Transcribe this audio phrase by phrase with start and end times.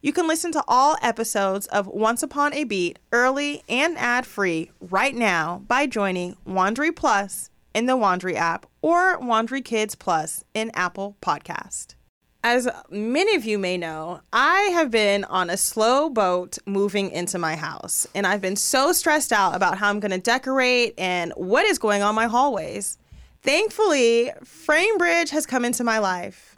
[0.00, 4.70] You can listen to all episodes of Once Upon a Beat early and ad free
[4.80, 10.70] right now by joining Wondery Plus in the Wondery app or Wondery Kids Plus in
[10.72, 11.96] Apple Podcast.
[12.44, 17.36] As many of you may know, I have been on a slow boat moving into
[17.36, 21.32] my house, and I've been so stressed out about how I'm going to decorate and
[21.34, 22.98] what is going on my hallways.
[23.42, 26.57] Thankfully, FrameBridge has come into my life.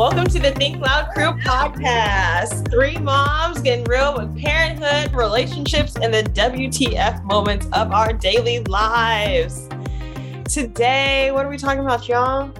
[0.00, 2.70] Welcome to the Think Loud Crew podcast.
[2.70, 9.68] Three moms getting real with parenthood, relationships, and the WTF moments of our daily lives.
[10.46, 12.50] Today, what are we talking about, y'all?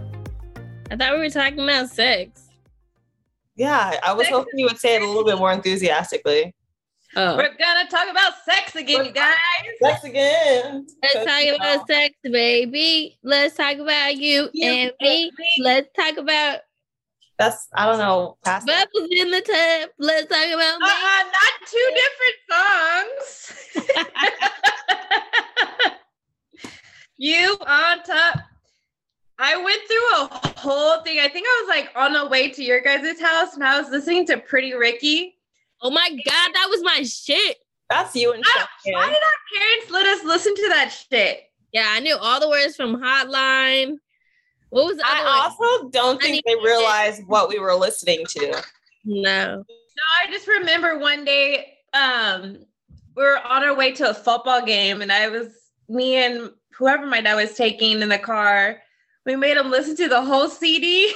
[0.91, 2.51] I thought we were talking about sex.
[3.57, 6.55] Yeah, I was hoping you would say it a little bit more enthusiastically.
[7.17, 7.39] Oh.
[7.39, 9.35] We're gonna talk about sex again, you guys.
[9.83, 10.87] Sex again.
[11.03, 13.19] Let's talk about sex, baby.
[13.23, 15.33] Let's talk about you You and me.
[15.59, 16.61] Let's talk about
[17.41, 18.37] That's I don't know.
[18.45, 18.89] Past that.
[18.93, 19.89] bubbles in the tub.
[19.99, 20.87] Let's talk about me.
[20.87, 22.37] Uh-uh, not two different
[23.81, 23.97] songs.
[27.17, 28.41] you on top.
[29.39, 30.29] I went through a
[30.61, 31.19] whole thing.
[31.19, 33.89] I think I was like on the way to your guys' house and I was
[33.89, 35.39] listening to Pretty Ricky.
[35.81, 37.57] Oh my god, that was my shit.
[37.89, 41.45] That's you and I- Why did our parents let us listen to that shit?
[41.73, 43.97] Yeah, I knew all the words from Hotline.
[44.71, 45.67] What was the I one?
[45.69, 48.63] also don't think need they realized what we were listening to.
[49.05, 49.57] No.
[49.57, 49.65] No,
[50.23, 52.59] I just remember one day um
[53.17, 55.49] we were on our way to a football game and I was
[55.89, 58.81] me and whoever my dad was taking in the car.
[59.27, 61.13] We made him listen to the whole CD.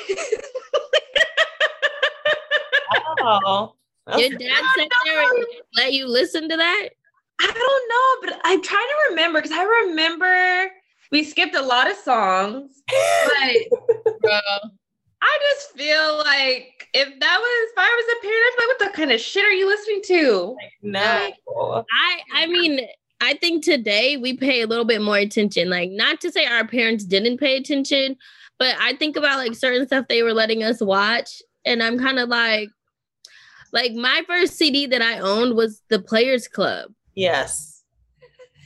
[3.26, 3.74] Oh.
[4.18, 6.88] Your dad sat there and let you listen to that?
[7.40, 10.70] I don't know, but I'm trying to remember because I remember
[11.14, 14.32] we skipped a lot of songs, but Bro.
[15.22, 18.68] I just feel like if that was if I was a parent, I'd be like,
[18.68, 20.56] what the kind of shit are you listening to?
[20.82, 21.30] No.
[21.92, 22.80] I I mean,
[23.20, 25.70] I think today we pay a little bit more attention.
[25.70, 28.16] Like, not to say our parents didn't pay attention,
[28.58, 32.18] but I think about like certain stuff they were letting us watch, and I'm kind
[32.18, 32.70] of like,
[33.72, 37.73] like my first CD that I owned was the Players Club, Yes.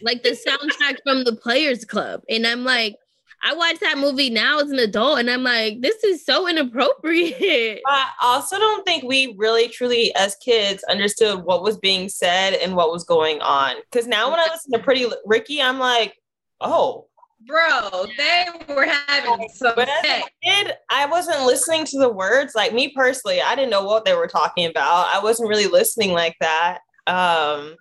[0.03, 2.97] Like the soundtrack from the Players Club, and I'm like.
[3.41, 7.81] I watch that movie now as an adult and I'm like, this is so inappropriate.
[7.87, 12.75] I also don't think we really truly as kids understood what was being said and
[12.75, 13.77] what was going on.
[13.93, 16.17] Because now when I listen to Pretty Ricky, I'm like,
[16.61, 17.07] oh.
[17.47, 22.57] Bro, they were having some But as a kid, I wasn't listening to the words.
[22.57, 25.07] Like me personally, I didn't know what they were talking about.
[25.15, 26.81] I wasn't really listening like that.
[27.07, 27.77] Um,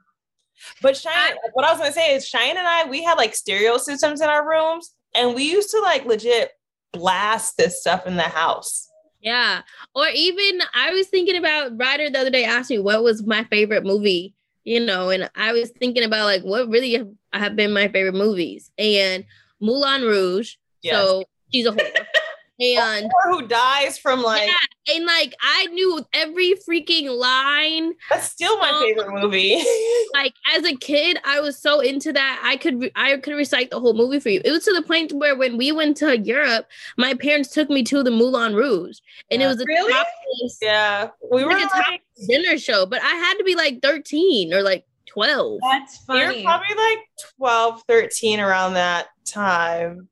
[0.82, 3.78] but Cheyenne, what I was gonna say is Cheyenne and I, we had like stereo
[3.78, 6.52] systems in our rooms, and we used to like legit
[6.94, 8.90] blast this stuff in the house.
[9.22, 9.62] Yeah.
[9.96, 13.44] Or even I was thinking about Ryder the other day asked me what was my
[13.46, 17.74] favorite movie, you know, and I was thinking about like what really have, have been
[17.74, 18.72] my favorite movies.
[18.78, 19.26] And
[19.60, 20.56] Moulin Rouge.
[20.82, 20.96] Yes.
[20.96, 21.80] So she's a whore.
[22.60, 27.94] and Or who dies from like yeah, and like I knew every freaking line.
[28.10, 29.62] that's still my Um, favorite movie.
[30.14, 32.42] Like as a kid, I was so into that.
[32.44, 34.42] I could re- I could recite the whole movie for you.
[34.44, 36.66] It was to the point where when we went to Europe,
[36.98, 39.00] my parents took me to the Moulin Rouge,
[39.30, 39.92] and it was a Really?
[39.94, 42.86] topless- yeah, we were like a like, dinner show.
[42.86, 45.60] But I had to be like thirteen or like twelve.
[45.70, 46.42] That's funny.
[46.42, 47.00] You're probably like
[47.38, 50.08] 12, 13 around that time.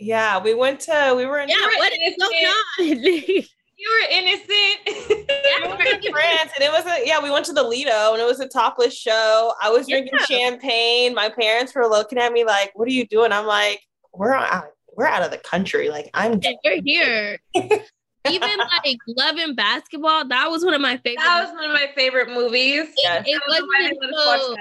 [0.00, 3.04] Yeah, we went to we were in Yeah, were what is going on?
[3.78, 5.26] you were innocent.
[5.30, 5.66] Yeah.
[5.66, 8.20] we were in France and it was a yeah, we went to the Lido and
[8.22, 9.52] it was a topless show.
[9.62, 10.24] I was drinking Yeah.
[10.26, 11.14] champagne.
[11.14, 13.80] My parents were looking at me like, "What are you doing?" I'm like,
[14.12, 14.64] "We're out,
[14.96, 15.88] we're out of the country.
[15.90, 17.38] Like I'm And we're here.
[17.54, 21.24] Even like Love and Basketball, that was one of my favorite.
[21.24, 22.86] that was one of my favorite movies.
[23.02, 23.24] Yes.
[23.26, 24.56] it, I don't know why they wasn't let us watch until,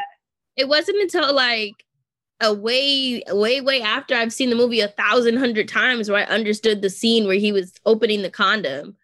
[0.55, 1.73] it wasn't until like
[2.41, 6.33] a way, way, way after I've seen the movie a thousand hundred times where I
[6.33, 8.95] understood the scene where he was opening the condom.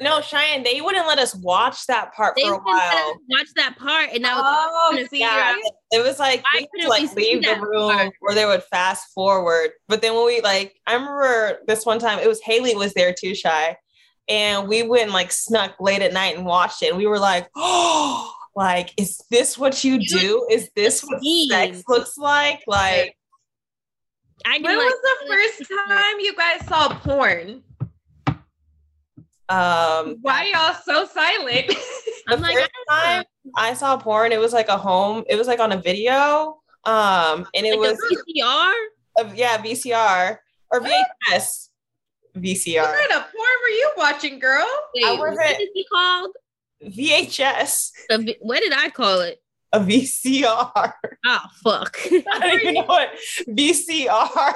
[0.00, 0.62] no Cheyenne.
[0.62, 3.16] They wouldn't let us watch that part They for a wouldn't let us while.
[3.30, 5.56] watch that part, and I was Oh, see, Yeah,
[5.92, 8.12] it was like Why we like we leave the room part?
[8.22, 9.70] or they would fast forward.
[9.88, 13.12] But then when we like, I remember this one time it was Haley was there
[13.12, 13.76] too, shy,
[14.28, 16.90] and we went and like snuck late at night and watched it.
[16.90, 20.46] And we were like, oh, like is this what you do?
[20.50, 21.22] Is this what sex
[21.76, 21.84] Scenes.
[21.88, 22.62] looks like?
[22.66, 23.16] Like,
[24.46, 27.62] I can When like, was the first time you guys saw porn?
[29.48, 31.66] um, Why y'all so silent?
[31.68, 31.74] the
[32.28, 33.24] I'm like, first I time
[33.56, 35.24] I saw porn, it was like a home.
[35.28, 36.58] It was like on a video.
[36.84, 38.72] Um, and it like was a VCR.
[39.18, 40.38] a, yeah VCR
[40.72, 41.68] or VHS.
[42.36, 42.82] VCR.
[42.82, 44.66] what kind of porn were you watching, girl?
[44.94, 46.30] Wait, I wasn't- is it called?
[46.84, 49.40] VHS, The v- what did I call it?
[49.72, 50.72] a VCR.
[50.74, 50.92] Oh
[51.26, 51.96] ah, fuck!
[52.10, 53.10] I don't even know what
[53.48, 54.08] VCR.
[54.08, 54.52] I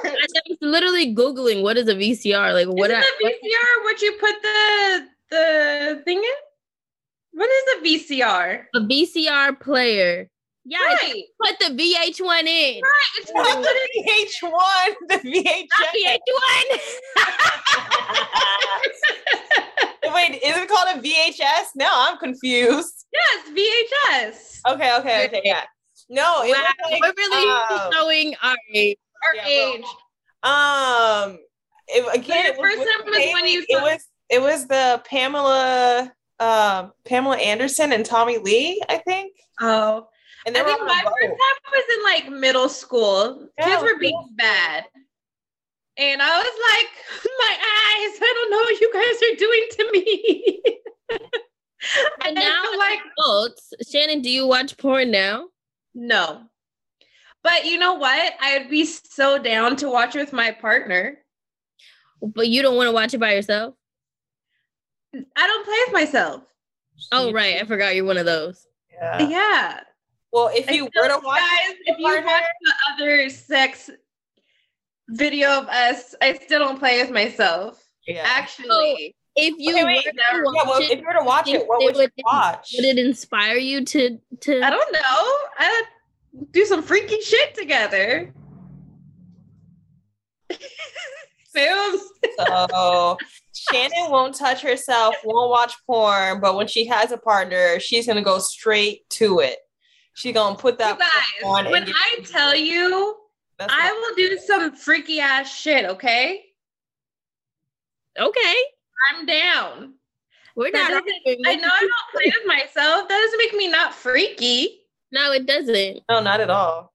[0.49, 2.53] was literally googling what is a VCR.
[2.53, 2.91] Like what?
[2.91, 3.85] Is I, it VCR?
[3.85, 6.35] Would you put the the thing in?
[7.33, 8.65] What is a VCR?
[8.75, 10.29] a VCR player.
[10.67, 12.81] Yeah, Right, put the VH1 in.
[12.83, 13.13] right.
[13.19, 15.69] It's Not not the VH1, the VHS.
[15.79, 15.89] Not
[19.59, 19.64] VH1.
[20.13, 21.67] Wait, is it called a VHS?
[21.77, 23.07] No, I'm confused.
[23.13, 24.61] yes, VHS.
[24.75, 25.63] Okay, okay, okay, yeah.
[26.11, 28.99] No, it Wow, was like, we're really um, showing our age.
[29.27, 29.85] Our Yeah, age.
[30.43, 31.39] Um,
[31.89, 36.13] it, again, it was first time was when you It was it was the Pamela,
[36.41, 39.33] um, Pamela Anderson and Tommy Lee, I think.
[39.61, 40.07] Oh,
[40.47, 41.13] And I think my boat.
[41.21, 42.03] first time was in
[42.33, 43.49] like middle school.
[43.59, 44.29] Yeah, Kids were being school.
[44.37, 44.85] bad.
[45.97, 46.91] And I was like,
[47.39, 50.63] my eyes, I don't know what you guys are doing to me.
[52.25, 55.49] And I now like Adults, Shannon, do you watch porn now?
[55.95, 56.45] no.
[57.43, 58.33] But you know what?
[58.41, 61.19] I'd be so down to watch with my partner.
[62.23, 63.75] But you don't want to watch it by yourself?
[65.15, 66.43] I don't play with myself.
[67.13, 67.61] Oh, right.
[67.61, 68.67] I forgot you're one of those.
[68.91, 69.29] Yeah.
[69.29, 69.81] Yeah.
[70.33, 73.91] Well, if you feel were to watch guys, if you partner- watch the other sex
[75.09, 77.83] video of us, I still don't play with myself.
[78.07, 78.23] yeah.
[78.27, 79.15] Actually.
[79.37, 81.49] If you Okay, wait, were to yeah, watch well, it, if you were to watch
[81.49, 82.73] it, what they would you watch?
[82.77, 85.01] would it inspire you to to I don't know.
[85.59, 85.83] I
[86.53, 88.33] do some freaky shit together.
[91.53, 92.03] Films.
[92.39, 93.19] So
[93.53, 98.23] Shannon won't touch herself, won't watch porn, but when she has a partner, she's gonna
[98.23, 99.59] go straight to it.
[100.15, 101.09] She's gonna put that guys,
[101.45, 103.17] on when I tell you,
[103.59, 106.45] that's I will do some freaky ass shit, okay?
[108.19, 108.55] Okay.
[109.11, 109.95] I'm down.
[110.57, 111.03] We're That not
[111.47, 113.09] I know I don't play with myself.
[113.09, 114.81] That doesn't make me not freaky.
[115.11, 116.01] No, it doesn't.
[116.09, 116.93] no, not at all.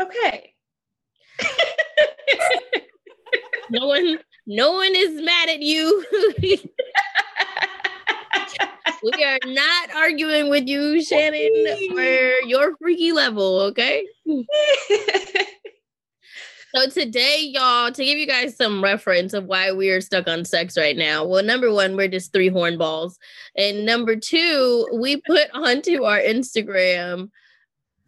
[0.00, 0.54] Okay.
[3.70, 6.04] No one no one is mad at you.
[9.04, 11.50] we are not arguing with you, Shannon,
[11.90, 14.06] for your freaky level, okay?
[16.74, 20.44] So today, y'all, to give you guys some reference of why we are stuck on
[20.44, 21.24] sex right now.
[21.24, 23.14] Well, number one, we're just three hornballs,
[23.56, 27.30] and number two, we put onto our Instagram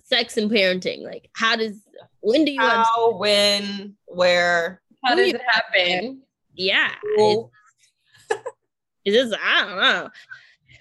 [0.03, 1.05] sex and parenting.
[1.05, 1.81] Like, how does
[2.21, 2.89] when do you want?
[2.93, 4.81] How, when, where?
[5.05, 6.23] How does it happen?
[6.55, 7.51] Yeah, Who?
[9.05, 10.11] it's just I don't know.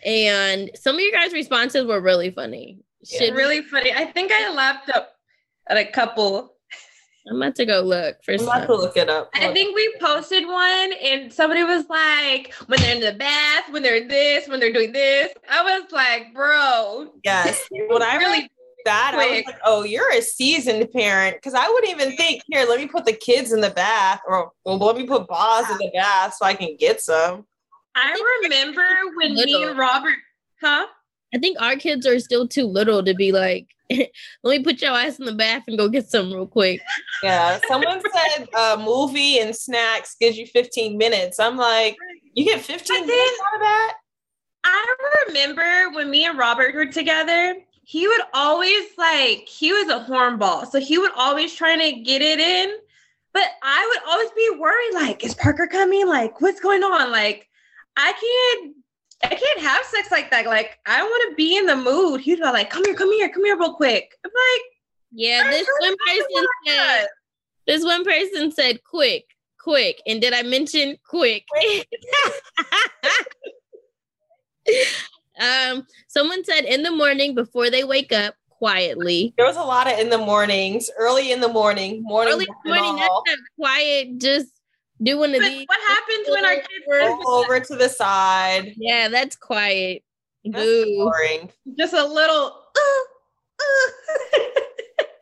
[0.06, 2.80] And some of you guys' responses were really funny.
[3.02, 3.32] Yeah.
[3.32, 3.92] Really funny.
[3.92, 5.10] I think I laughed up
[5.68, 6.54] at a couple.
[7.28, 8.48] I'm about to go look for I'm some.
[8.48, 9.32] about to look it up.
[9.34, 13.82] I think we posted one and somebody was like, when they're in the bath, when
[13.82, 15.34] they're this, when they're doing this.
[15.50, 17.68] I was like, bro, Yes.
[17.72, 18.50] When I Really really
[18.86, 21.42] that, I was like, oh, you're a seasoned parent.
[21.42, 24.52] Cause I wouldn't even think, here, let me put the kids in the bath or
[24.64, 27.48] well, let me put Boz in the bath so I can get some.
[27.96, 28.86] I remember
[29.16, 30.16] when me and Robert,
[30.62, 30.88] huh?
[31.34, 34.10] I think our kids are still too little to be like, let
[34.44, 36.82] me put your ass in the bath and go get some real quick.
[37.24, 37.60] Yeah.
[37.68, 41.40] Someone said a movie and snacks gives you 15 minutes.
[41.40, 41.98] I'm like,
[42.34, 43.94] you get 15 But minutes out of that?
[44.66, 44.96] I
[45.28, 50.70] remember when me and Robert were together, he would always like, he was a hornball.
[50.70, 52.72] So he would always trying to get it in.
[53.34, 56.08] But I would always be worried, like, is Parker coming?
[56.08, 57.12] Like, what's going on?
[57.12, 57.50] Like,
[57.98, 58.75] I can't,
[59.24, 60.46] I can't have sex like that.
[60.46, 62.22] Like, I want to be in the mood.
[62.22, 64.12] He'd like, come here, come here, come here real quick.
[64.25, 64.62] I'm like,
[65.12, 67.08] Yeah, this one person said, that.
[67.68, 69.25] this one person said, quick,
[69.60, 70.02] quick.
[70.06, 71.46] And did I mention quick?
[75.40, 79.34] um, someone said in the morning before they wake up quietly.
[79.38, 82.34] There was a lot of in the mornings, early in the morning, morning.
[82.34, 83.24] Early morning, and that's all.
[83.58, 84.48] quiet, just
[85.02, 88.74] doing But the what happens when our kids Roll over to the side.
[88.78, 90.04] Yeah, that's quiet.
[90.44, 90.96] That's Boo.
[90.98, 91.52] boring.
[91.78, 93.04] just a little, uh,
[93.60, 94.40] uh.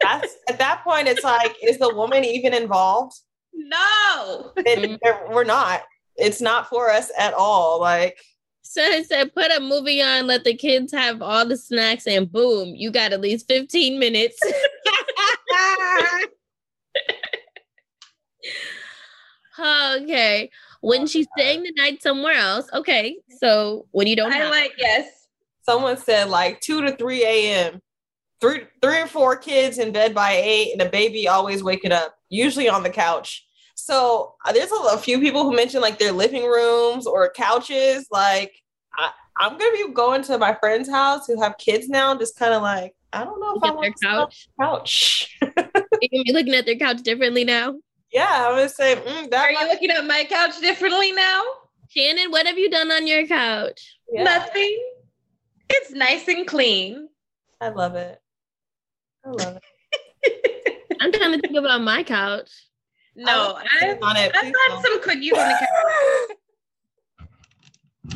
[0.02, 3.14] That's at that point, it's like, is the woman even involved?
[3.54, 4.52] no.
[4.58, 5.84] It- there- we're not.
[6.18, 7.80] It's not for us at all.
[7.80, 8.20] Like,
[8.64, 12.30] So it said, put a movie on, let the kids have all the snacks, and
[12.32, 14.38] boom, you got at least 15 minutes.
[19.64, 20.50] okay.
[20.82, 22.68] When she's staying the night somewhere else.
[22.74, 23.18] Okay.
[23.40, 25.28] So when you don't I have like, yes.
[25.62, 27.82] someone said like 2 to 3 a.m.
[28.42, 32.18] Three, three or four kids in bed by eight, and a baby always waking up,
[32.28, 33.48] usually on the couch.
[33.76, 38.06] So uh, there's a, a few people who mentioned like their living rooms or couches.
[38.12, 38.52] Like,
[38.98, 42.54] I, I'm gonna be going to my friend's house who have kids now, just kind
[42.54, 44.48] of like, I don't know if I want their couch.
[44.60, 45.38] couch.
[45.42, 47.76] you can be looking at their couch differently now.
[48.14, 49.46] Yeah, I'm gonna say mm, that.
[49.46, 51.44] Are you might- looking at my couch differently now?
[51.90, 53.98] Shannon, what have you done on your couch?
[54.12, 54.80] yeah, Nothing.
[55.70, 57.08] It's nice and clean.
[57.62, 58.20] I love it.
[59.26, 59.58] I love
[60.24, 60.96] it.
[61.02, 62.50] I'm trying to think about my couch.
[63.16, 64.32] No, I've, on it.
[64.36, 64.84] I've please had don't.
[64.84, 65.68] some cookies on the
[67.20, 67.28] couch.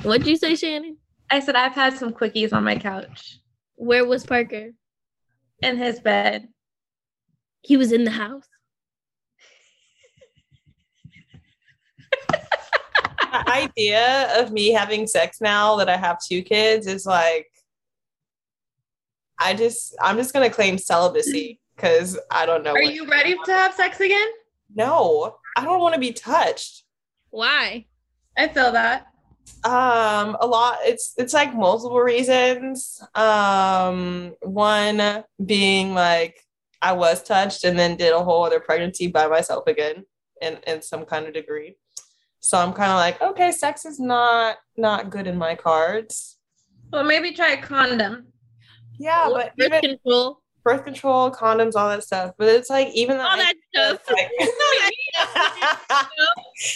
[0.03, 0.97] What'd you say, Shannon?
[1.29, 3.37] I said I've had some quickies on my couch
[3.75, 4.71] Where was Parker?
[5.61, 6.47] in his bed.
[7.61, 8.47] He was in the house.
[13.31, 17.47] The idea of me having sex now that I have two kids is like,
[19.39, 22.73] I just, I'm just gonna claim celibacy because I don't know.
[22.73, 24.27] Are you ready to have sex again?
[24.75, 26.83] No, I don't want to be touched.
[27.29, 27.85] Why?
[28.37, 29.07] I feel that.
[29.63, 30.79] Um, a lot.
[30.83, 33.01] It's it's like multiple reasons.
[33.15, 36.43] Um, one being like
[36.81, 40.05] I was touched and then did a whole other pregnancy by myself again,
[40.41, 41.77] in in some kind of degree.
[42.47, 46.37] So I'm kind of like, okay, sex is not not good in my cards.
[46.93, 48.27] Well, maybe try a condom.
[48.97, 50.41] Yeah, but Birth control.
[50.63, 52.31] birth control, condoms, all that stuff.
[52.37, 53.99] But it's like even All that stuff.
[54.09, 54.31] like-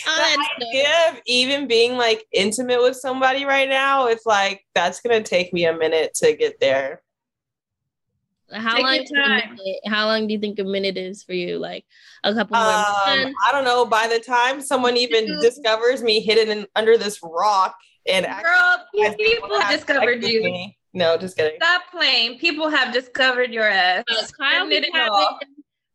[0.08, 1.14] All that stuff.
[1.16, 5.66] of even being like intimate with somebody right now, it's like that's gonna take me
[5.66, 7.02] a minute to get there.
[8.54, 8.96] How Take long?
[8.96, 9.58] your time.
[9.86, 11.58] How long do you think a minute is for you?
[11.58, 11.86] Like
[12.24, 12.86] a couple more Um,
[13.24, 13.40] months?
[13.48, 13.86] I don't know.
[13.86, 15.40] By the time someone even Two.
[15.42, 17.76] discovers me hidden in, under this rock,
[18.08, 20.44] and Girl, people have discovered you.
[20.44, 21.58] me- no, just kidding.
[21.62, 22.38] Stop playing.
[22.40, 24.04] People have discovered your ass.
[24.12, 25.40] Uh, Kyle, be having, all.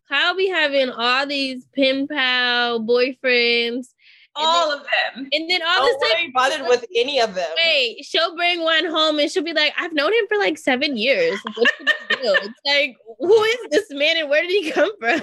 [0.08, 3.88] Kyle be having all these pen pal boyfriends,
[4.38, 5.28] All of them.
[5.32, 7.48] and then all Don't of a sudden, worry bothered with any of them.
[7.56, 10.96] wait, she'll bring one home, and she'll be like, "I've known him for like seven
[10.96, 11.38] years.
[11.54, 14.90] What's the big deal?" It's like, who is this man, and where did he come
[15.00, 15.10] from?
[15.10, 15.14] I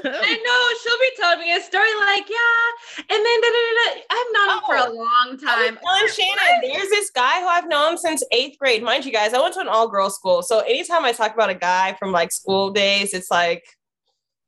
[0.46, 4.02] know she'll be telling me a story like, yeah, and then da, da, da.
[4.12, 5.78] I've known him for a Oh, long time.
[5.84, 8.84] telling Shannon, there's this guy who I've known since eighth grade.
[8.84, 10.42] Mind you guys, I went to an all girls school.
[10.44, 13.64] So anytime I talk about a guy from like school days, it's like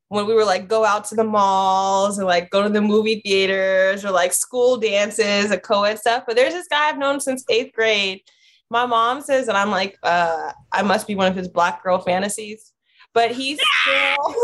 [0.08, 3.20] when we were like go out to the malls and like go to the movie
[3.20, 6.24] theaters or like school dances and co-ed stuff.
[6.26, 8.22] But there's this guy I've known since eighth grade.
[8.70, 11.98] My mom says that I'm like, uh, I must be one of his black girl
[11.98, 12.72] fantasies.
[13.14, 14.34] But he still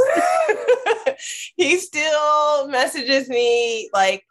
[1.56, 4.24] he still messages me like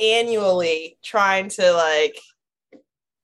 [0.00, 2.18] annually trying to like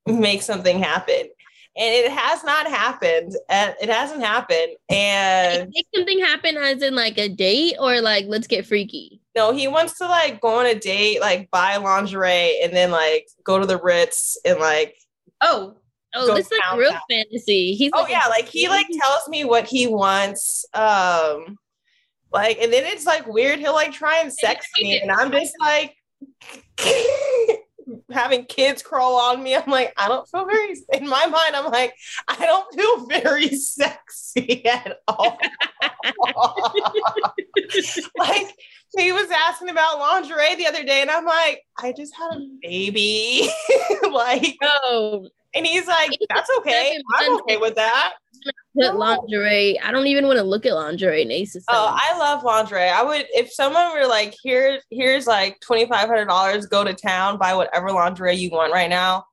[0.07, 1.29] make something happen
[1.77, 6.95] and it has not happened and it hasn't happened and make something happen as in
[6.95, 9.21] like a date or like let's get freaky?
[9.35, 13.27] No he wants to like go on a date like buy lingerie and then like
[13.43, 14.97] go to the ritz and like
[15.41, 15.75] oh
[16.15, 17.75] oh this is like real fantasy.
[17.75, 21.59] He's oh like yeah like he like tells me what he wants um
[22.33, 23.59] like and then it's like weird.
[23.59, 25.97] He'll like try and sex me and i'm just like
[28.11, 29.57] having kids crawl on me.
[29.57, 31.95] I'm like, I don't feel very, in my mind, I'm like,
[32.29, 35.39] I don't feel very sexy at all.
[38.19, 38.55] like,
[38.97, 42.47] he was asking about lingerie the other day, and I'm like, I just had a
[42.63, 43.49] baby.
[44.11, 45.29] like, oh.
[45.55, 46.99] And he's like, that's okay.
[47.17, 48.15] I'm okay with that
[48.77, 49.81] put lingerie.
[49.81, 51.65] I don't even want to look at lingerie in Aces.
[51.69, 52.89] Oh, I love lingerie.
[52.89, 56.67] I would if someone were like, here, here's like twenty five hundred dollars.
[56.67, 59.27] Go to town, buy whatever lingerie you want right now.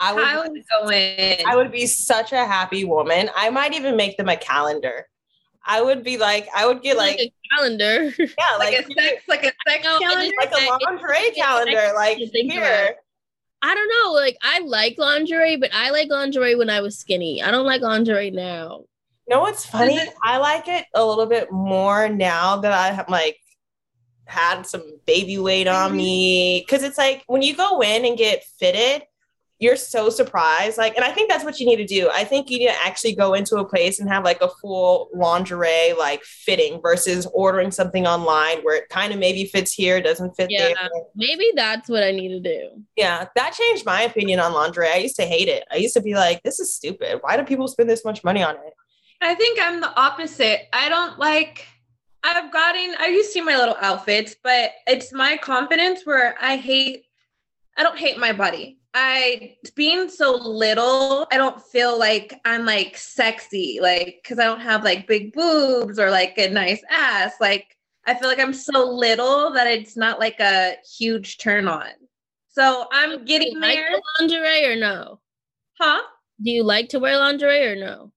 [0.00, 1.46] I would, I would go in.
[1.46, 3.30] I would be such a happy woman.
[3.36, 5.06] I might even make them a calendar.
[5.64, 8.12] I would be like, I would get like, like a calendar.
[8.18, 8.26] Yeah,
[8.58, 11.92] like, like a sex, like a sex calendar, like a lingerie calendar.
[11.94, 12.96] Like here,
[13.62, 14.12] I don't know.
[14.12, 17.42] Like I like lingerie, but I like lingerie when I was skinny.
[17.42, 18.84] I don't like lingerie now.
[19.28, 20.00] You know what's funny?
[20.22, 23.38] I like it a little bit more now that I have like
[24.26, 25.96] had some baby weight on mm-hmm.
[25.96, 26.64] me.
[26.64, 29.04] Cause it's like when you go in and get fitted,
[29.62, 30.76] you're so surprised.
[30.76, 32.10] Like, and I think that's what you need to do.
[32.12, 35.08] I think you need to actually go into a place and have like a full
[35.14, 40.34] lingerie like fitting versus ordering something online where it kind of maybe fits here, doesn't
[40.34, 40.74] fit yeah, there.
[41.14, 42.82] Maybe that's what I need to do.
[42.96, 44.88] Yeah, that changed my opinion on lingerie.
[44.88, 45.62] I used to hate it.
[45.70, 47.18] I used to be like, this is stupid.
[47.20, 48.74] Why do people spend this much money on it?
[49.20, 50.62] I think I'm the opposite.
[50.72, 51.68] I don't like
[52.24, 56.56] I've gotten I used to see my little outfits, but it's my confidence where I
[56.56, 57.04] hate
[57.76, 58.80] I don't hate my body.
[58.94, 64.60] I being so little, I don't feel like I'm like sexy, like because I don't
[64.60, 67.32] have like big boobs or like a nice ass.
[67.40, 67.76] Like
[68.06, 71.88] I feel like I'm so little that it's not like a huge turn on.
[72.48, 73.98] So I'm getting like there.
[74.20, 75.20] lingerie or no?
[75.80, 76.02] Huh?
[76.42, 78.12] Do you like to wear lingerie or no?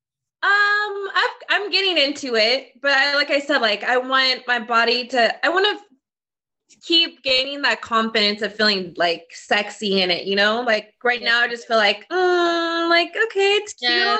[0.45, 4.59] Um, i am getting into it, but I, like I said, like I want my
[4.59, 5.45] body to.
[5.45, 5.84] I want to
[6.83, 10.61] keep gaining that confidence of feeling like sexy in it, you know?
[10.61, 13.91] Like right now I just feel like, um, like, okay, it's cute.
[13.91, 14.17] Yeah.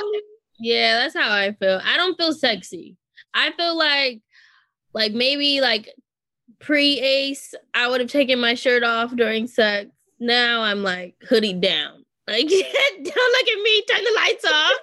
[0.60, 1.82] yeah, that's how I feel.
[1.84, 2.96] I don't feel sexy.
[3.34, 4.22] I feel like
[4.94, 5.94] like maybe like
[6.60, 9.90] pre-ace, I would have taken my shirt off during sex.
[10.20, 12.06] Now I'm like hoodie down.
[12.28, 14.80] Like, don't look at me, turn the lights off.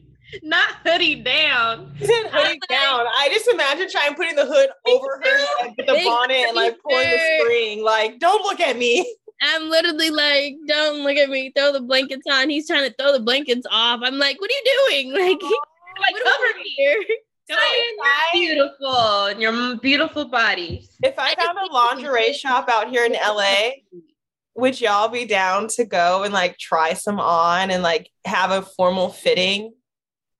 [0.42, 1.94] Not hoodie down.
[1.98, 3.06] said hoodie down.
[3.06, 6.78] I just imagine trying putting the hood over her head with the bonnet and like
[6.82, 7.84] pulling the string.
[7.84, 9.16] Like, don't look at me.
[9.42, 11.52] I'm literally like, don't look at me.
[11.56, 12.48] Throw the blankets on.
[12.48, 14.00] He's trying to throw the blankets off.
[14.02, 15.12] I'm like, what are you doing?
[15.98, 17.04] Like, like cover me here.
[17.48, 20.86] you're beautiful and your beautiful body.
[21.02, 23.70] If I, I found a lingerie shop out here in LA,
[24.56, 28.60] would y'all be down to go and like try some on and like have a
[28.60, 29.72] formal fitting?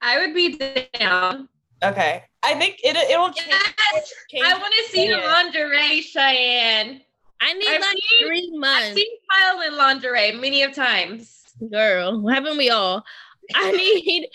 [0.02, 0.58] I would be
[0.98, 1.48] down.
[1.82, 2.22] Okay.
[2.42, 3.48] I think it it will change.
[3.92, 7.00] Yes, change I want to see the lingerie, Cheyenne.
[7.40, 8.86] I need I've like seen, three months.
[8.86, 11.42] I've seen Kyle in lingerie many of times.
[11.70, 13.04] Girl, haven't we all?
[13.54, 13.70] I
[14.06, 14.28] need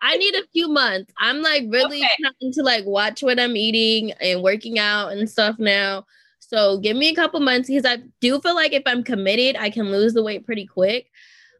[0.00, 1.12] I need a few months.
[1.18, 2.08] I'm like really okay.
[2.20, 6.04] trying to like watch what I'm eating and working out and stuff now.
[6.40, 9.70] So give me a couple months because I do feel like if I'm committed, I
[9.70, 11.10] can lose the weight pretty quick.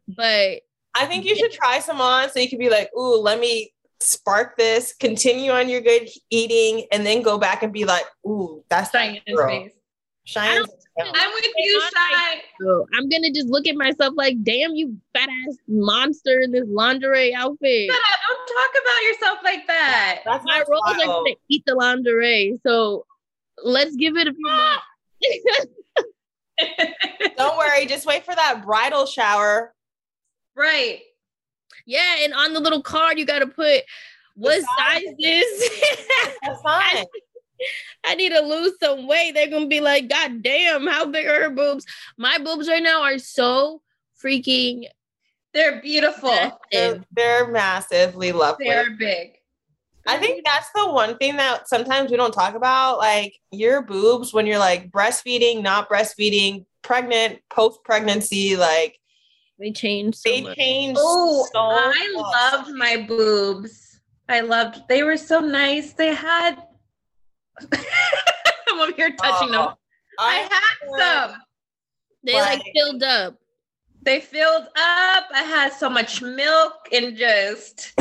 [0.06, 0.60] But
[0.94, 3.72] I think you should try some on so you can be like, ooh, let me
[4.00, 8.62] spark this, continue on your good eating, and then go back and be like, ooh,
[8.68, 9.72] that's shine in face.
[10.24, 10.64] Shine.
[10.96, 12.40] I'm with you, Shine.
[12.94, 17.34] I'm gonna just look at myself like, damn, you fat ass monster in this lingerie
[17.34, 17.90] outfit.
[17.90, 18.20] Shut up!
[18.28, 20.20] Don't talk about yourself like that.
[20.24, 23.04] That's my roles are gonna eat the lingerie, so
[23.62, 24.84] let's give it a few months.
[27.36, 29.73] Don't worry, just wait for that bridal shower
[30.56, 31.00] Right.
[31.86, 33.82] Yeah, and on the little card you got to put
[34.36, 35.70] what size this.
[36.42, 37.04] That's fine.
[38.04, 39.32] I need to lose some weight.
[39.34, 41.86] They're gonna be like, God damn, how big are her boobs?
[42.18, 43.80] My boobs right now are so
[44.22, 44.86] freaking.
[45.52, 46.60] They're beautiful.
[46.72, 48.66] They're, they're massively lovely.
[48.66, 49.34] They're big.
[50.06, 52.98] I think that's the one thing that sometimes we don't talk about.
[52.98, 58.98] Like your boobs when you're like breastfeeding, not breastfeeding, pregnant, post pregnancy, like
[59.58, 60.16] they change.
[60.16, 60.56] So they much.
[60.56, 60.96] change.
[61.00, 62.22] Oh, so I much.
[62.66, 64.00] loved my boobs.
[64.28, 64.82] I loved.
[64.88, 65.92] They were so nice.
[65.92, 66.62] They had.
[67.72, 69.68] I'm over here touching them.
[69.70, 69.74] Oh,
[70.18, 71.40] I had some.
[72.24, 73.36] They like Like- filled up.
[74.02, 75.24] They filled up.
[75.34, 77.94] I had so much milk and just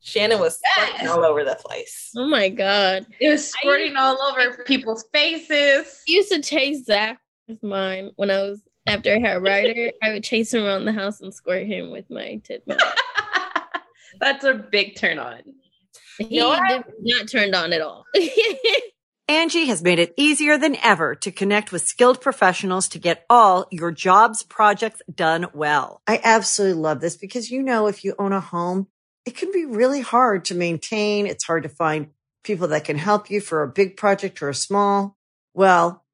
[0.00, 0.88] Shannon was Yes.
[0.88, 2.10] squirting all over the place.
[2.16, 3.06] Oh my god!
[3.20, 5.86] it was squirting all over people's faces.
[6.08, 9.92] I used to chase Zach with mine when I was after I had Ryder.
[10.02, 12.66] I would chase him around the house and squirt him with my tit.
[14.20, 15.42] That's a big turn on.
[16.18, 16.68] He know what?
[16.68, 18.04] did not turned on at all.
[19.28, 23.66] Angi has made it easier than ever to connect with skilled professionals to get all
[23.70, 26.02] your jobs projects done well.
[26.06, 28.88] I absolutely love this because, you know, if you own a home,
[29.24, 31.26] it can be really hard to maintain.
[31.26, 32.08] It's hard to find
[32.42, 35.16] people that can help you for a big project or a small.
[35.54, 36.03] Well,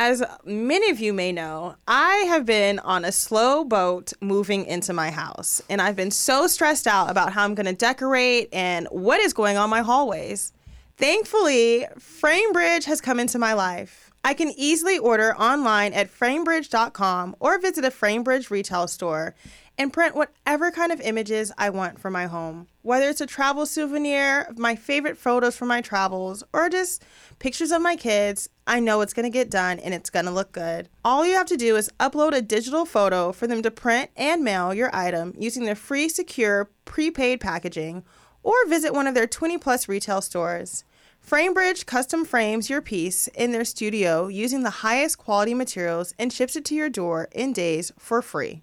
[0.00, 4.92] As many of you may know, I have been on a slow boat moving into
[4.92, 8.86] my house, and I've been so stressed out about how I'm going to decorate and
[8.92, 10.52] what is going on my hallways.
[10.98, 14.12] Thankfully, FrameBridge has come into my life.
[14.22, 19.34] I can easily order online at framebridge.com or visit a FrameBridge retail store
[19.78, 22.66] and print whatever kind of images I want for my home.
[22.82, 27.04] Whether it's a travel souvenir, of my favorite photos from my travels, or just
[27.38, 30.88] pictures of my kids, I know it's gonna get done and it's gonna look good.
[31.04, 34.42] All you have to do is upload a digital photo for them to print and
[34.42, 38.04] mail your item using their free, secure, prepaid packaging,
[38.42, 40.84] or visit one of their 20 plus retail stores.
[41.24, 46.56] FrameBridge custom frames your piece in their studio using the highest quality materials and ships
[46.56, 48.62] it to your door in days for free.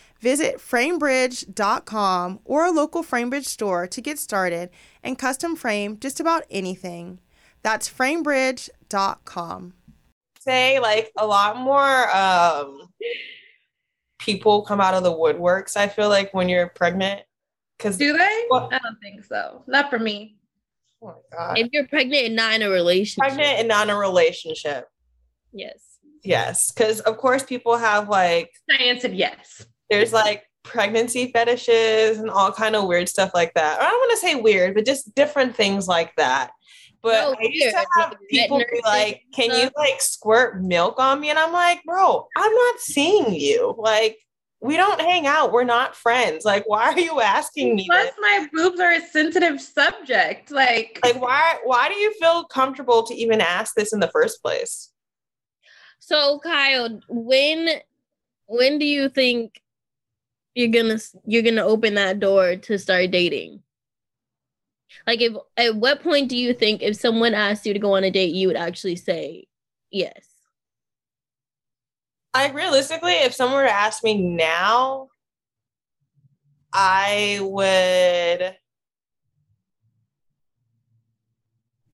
[0.21, 4.69] Visit framebridge.com or a local FrameBridge store to get started
[5.03, 7.19] and custom frame just about anything.
[7.63, 9.73] That's framebridge.com.
[10.39, 12.87] Say like a lot more um
[14.19, 15.75] people come out of the woodworks.
[15.75, 17.21] I feel like when you're pregnant,
[17.77, 18.43] because Do they?
[18.51, 19.63] Well- I don't think so.
[19.67, 20.35] Not for me.
[21.01, 23.95] oh my god, if you're pregnant and not in a relationship, pregnant and not in
[23.95, 24.87] a relationship.
[25.51, 25.87] yes.
[26.23, 29.65] Yes, because of course people have like I answered yes.
[29.91, 33.77] There's like pregnancy fetishes and all kind of weird stuff like that.
[33.77, 36.51] Or I don't want to say weird, but just different things like that.
[37.01, 40.99] But No, I used to have Like people be like, "Can you like squirt milk
[40.99, 43.75] on me?" And I'm like, "Bro, I'm not seeing you.
[43.77, 44.19] Like,
[44.59, 45.51] we don't hang out.
[45.51, 46.45] We're not friends.
[46.45, 48.15] Like, why are you asking me Plus, this?
[48.21, 50.51] my boobs are a sensitive subject.
[50.51, 51.57] Like, Like, why?
[51.63, 54.93] Why do you feel comfortable to even ask this in the first place?"
[55.97, 57.81] So Kyle, when
[58.45, 59.59] when do you think
[60.53, 63.61] you're gonna you're gonna open that door to start dating?
[65.07, 68.03] Like, if at what point do you think if someone asked you to go on
[68.03, 69.47] a date, you would actually say
[69.89, 70.27] yes?
[72.33, 75.09] Like realistically, if someone were to ask me now,
[76.73, 78.55] I would.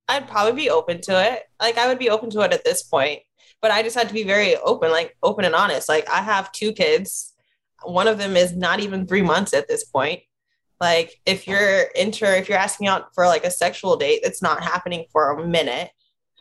[0.10, 1.43] I'd probably be open to it.
[1.60, 3.22] Like I would be open to it at this point,
[3.62, 5.89] but I just had to be very open, like open and honest.
[5.89, 7.34] Like I have two kids.
[7.84, 10.22] One of them is not even three months at this point.
[10.80, 14.63] Like if you're inter, if you're asking out for like a sexual date, it's not
[14.63, 15.90] happening for a minute.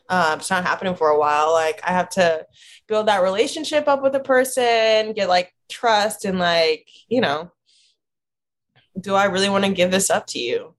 [0.08, 1.52] Um, it's not happening for a while.
[1.52, 2.46] Like I have to
[2.86, 7.50] build that relationship up with a person, get like trust and like, you know,
[9.00, 10.74] do I really want to give this up to you?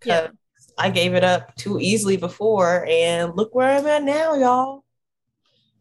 [0.00, 0.30] Because
[0.76, 4.84] I gave it up too easily before, and look where I'm at now, y'all.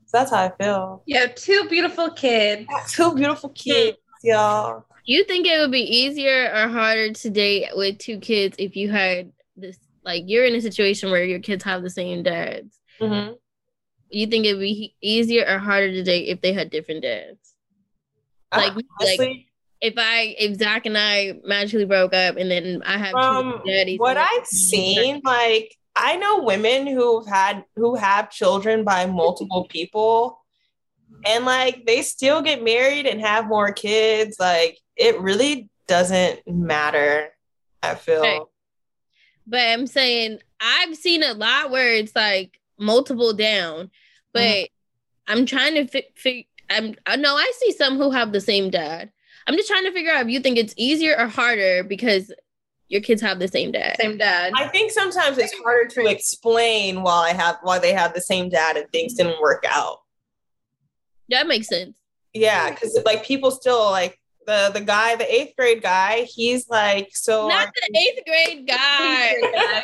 [0.08, 1.04] So that's how I feel.
[1.06, 2.66] You have two beautiful kids.
[2.88, 4.86] Two beautiful kids, y'all.
[5.04, 8.90] You think it would be easier or harder to date with two kids if you
[8.90, 12.80] had this like you're in a situation where your kids have the same dads?
[13.02, 13.34] Mm-hmm.
[14.10, 17.54] You think it'd be easier or harder to date if they had different dads?
[18.56, 19.50] Like, like Honestly,
[19.82, 23.70] if I if Zach and I magically broke up and then I have from two
[23.70, 24.00] daddies.
[24.00, 30.40] what I've seen, like I know women who've had who have children by multiple people,
[31.26, 34.38] and like they still get married and have more kids.
[34.40, 37.30] Like it really doesn't matter.
[37.84, 38.22] I feel.
[38.22, 38.42] Right.
[39.46, 43.90] but I'm saying I've seen a lot where it's like multiple down,
[44.34, 44.70] but Mhm.
[45.28, 48.70] I'm trying to fi- fi- I'm I know I see some who have the same
[48.70, 49.12] dad.
[49.48, 52.32] I'm just trying to figure out if you think it's easier or harder because
[52.90, 53.98] your kids have the same dad.
[54.00, 54.54] Same dad.
[54.56, 58.50] I think sometimes it's harder to explain why I have why they have the same
[58.50, 60.00] dad and things didn't work out.
[61.30, 61.98] That makes sense.
[62.34, 67.10] Yeah, because like people still like the the guy, the eighth grade guy, he's like
[67.14, 69.84] so Not the eighth grade guy.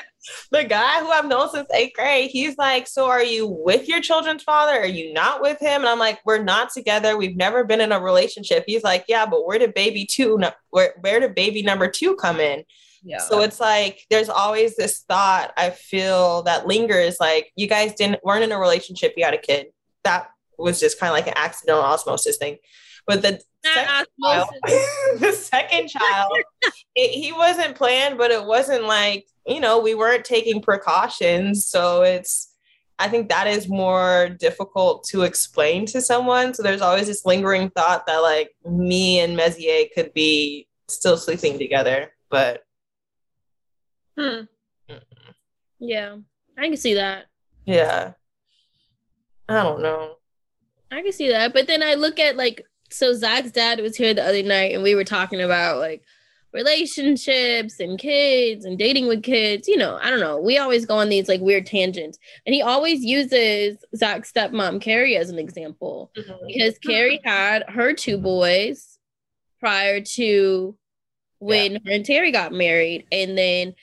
[0.52, 4.00] the guy who I've known since eighth grade, he's like, So are you with your
[4.02, 4.74] children's father?
[4.74, 5.82] Are you not with him?
[5.82, 7.18] And I'm like, We're not together.
[7.18, 8.64] We've never been in a relationship.
[8.66, 10.40] He's like, Yeah, but where did baby two
[10.70, 12.64] where where did baby number two come in?
[13.04, 13.20] Yeah.
[13.20, 18.24] So it's like there's always this thought I feel that lingers like you guys didn't
[18.24, 19.68] weren't in a relationship, you had a kid.
[20.04, 22.58] That was just kind of like an accidental osmosis thing.
[23.06, 24.50] But the second child,
[25.20, 26.32] the second child,
[26.96, 31.68] it, he wasn't planned, but it wasn't like, you know, we weren't taking precautions.
[31.68, 32.54] So it's,
[33.00, 36.54] I think that is more difficult to explain to someone.
[36.54, 41.58] So there's always this lingering thought that like me and Mezier could be still sleeping
[41.58, 42.14] together.
[42.30, 42.64] But
[44.18, 44.42] Hmm.
[45.80, 46.18] yeah.
[46.58, 47.26] I can see that.
[47.66, 48.14] yeah,
[49.50, 50.16] I don't know.
[50.92, 51.54] I can see that.
[51.54, 54.84] But then I look at like so Zach's dad was here the other night and
[54.84, 56.04] we were talking about like
[56.52, 59.68] relationships and kids and dating with kids.
[59.68, 60.40] You know, I don't know.
[60.40, 62.20] We always go on these like weird tangents.
[62.46, 66.12] And he always uses Zach's stepmom, Carrie, as an example.
[66.48, 69.00] Because Carrie had her two boys
[69.60, 70.78] prior to
[71.44, 73.06] when her and Terry got married.
[73.12, 73.76] And then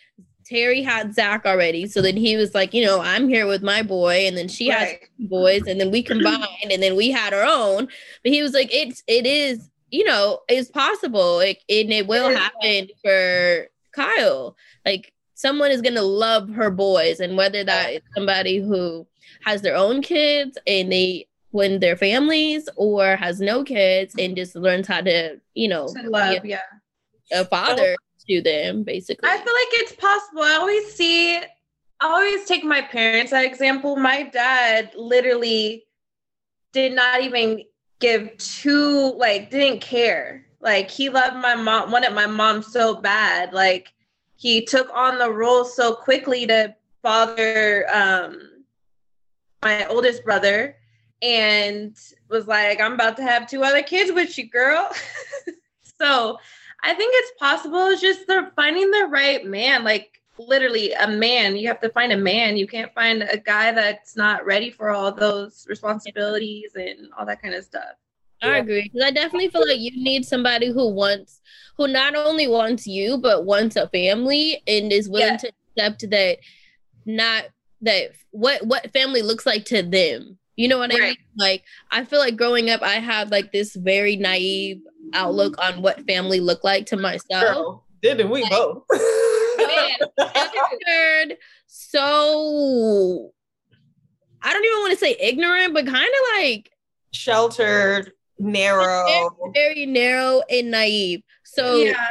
[0.44, 1.86] Terry had Zach already.
[1.86, 4.68] So then he was like, you know, I'm here with my boy, and then she
[4.68, 5.00] has Right.
[5.20, 7.86] two boys, and then we combined, and then we had our own.
[8.24, 11.36] But he was like, it's it is, you know, it's possible.
[11.36, 14.56] Like and it will happen for Kyle.
[14.84, 19.06] Like someone is gonna love her boys, and whether that is somebody who
[19.44, 24.54] has their own kids and they when their families or has no kids and just
[24.54, 26.60] learns how to, you know, To love, yeah.
[27.32, 27.96] A father
[28.28, 29.28] to them, basically.
[29.28, 30.42] I feel like it's possible.
[30.42, 31.42] I always see, I
[32.00, 33.96] always take my parents as example.
[33.96, 35.84] My dad literally
[36.72, 37.64] did not even
[37.98, 40.46] give two, like, didn't care.
[40.60, 43.52] Like, he loved my mom, wanted my mom so bad.
[43.52, 43.92] Like,
[44.36, 48.64] he took on the role so quickly to father um,
[49.62, 50.76] my oldest brother
[51.22, 51.96] and
[52.28, 54.90] was like, I'm about to have two other kids with you, girl.
[56.00, 56.38] so
[56.82, 57.86] I think it's possible.
[57.88, 61.56] It's just they're finding the right man, like literally a man.
[61.56, 62.56] You have to find a man.
[62.56, 67.42] You can't find a guy that's not ready for all those responsibilities and all that
[67.42, 67.94] kind of stuff.
[68.42, 68.88] I agree.
[68.88, 71.42] 'Cause I definitely feel like you need somebody who wants,
[71.76, 75.36] who not only wants you, but wants a family and is willing Yeah.
[75.36, 76.38] to accept that
[77.04, 77.44] not
[77.82, 80.38] that what what family looks like to them.
[80.56, 81.16] You know what I mean?
[81.36, 84.80] Like I feel like growing up, I had like this very naive
[85.12, 87.54] outlook on what family looked like to myself.
[87.54, 88.82] Girl, didn't we both?
[90.86, 91.32] Man,
[91.66, 93.32] so
[94.42, 96.70] I don't even want to say ignorant, but kind of like
[97.12, 99.06] Sheltered, narrow.
[99.06, 101.22] very, very narrow and naive.
[101.44, 102.06] So yeah.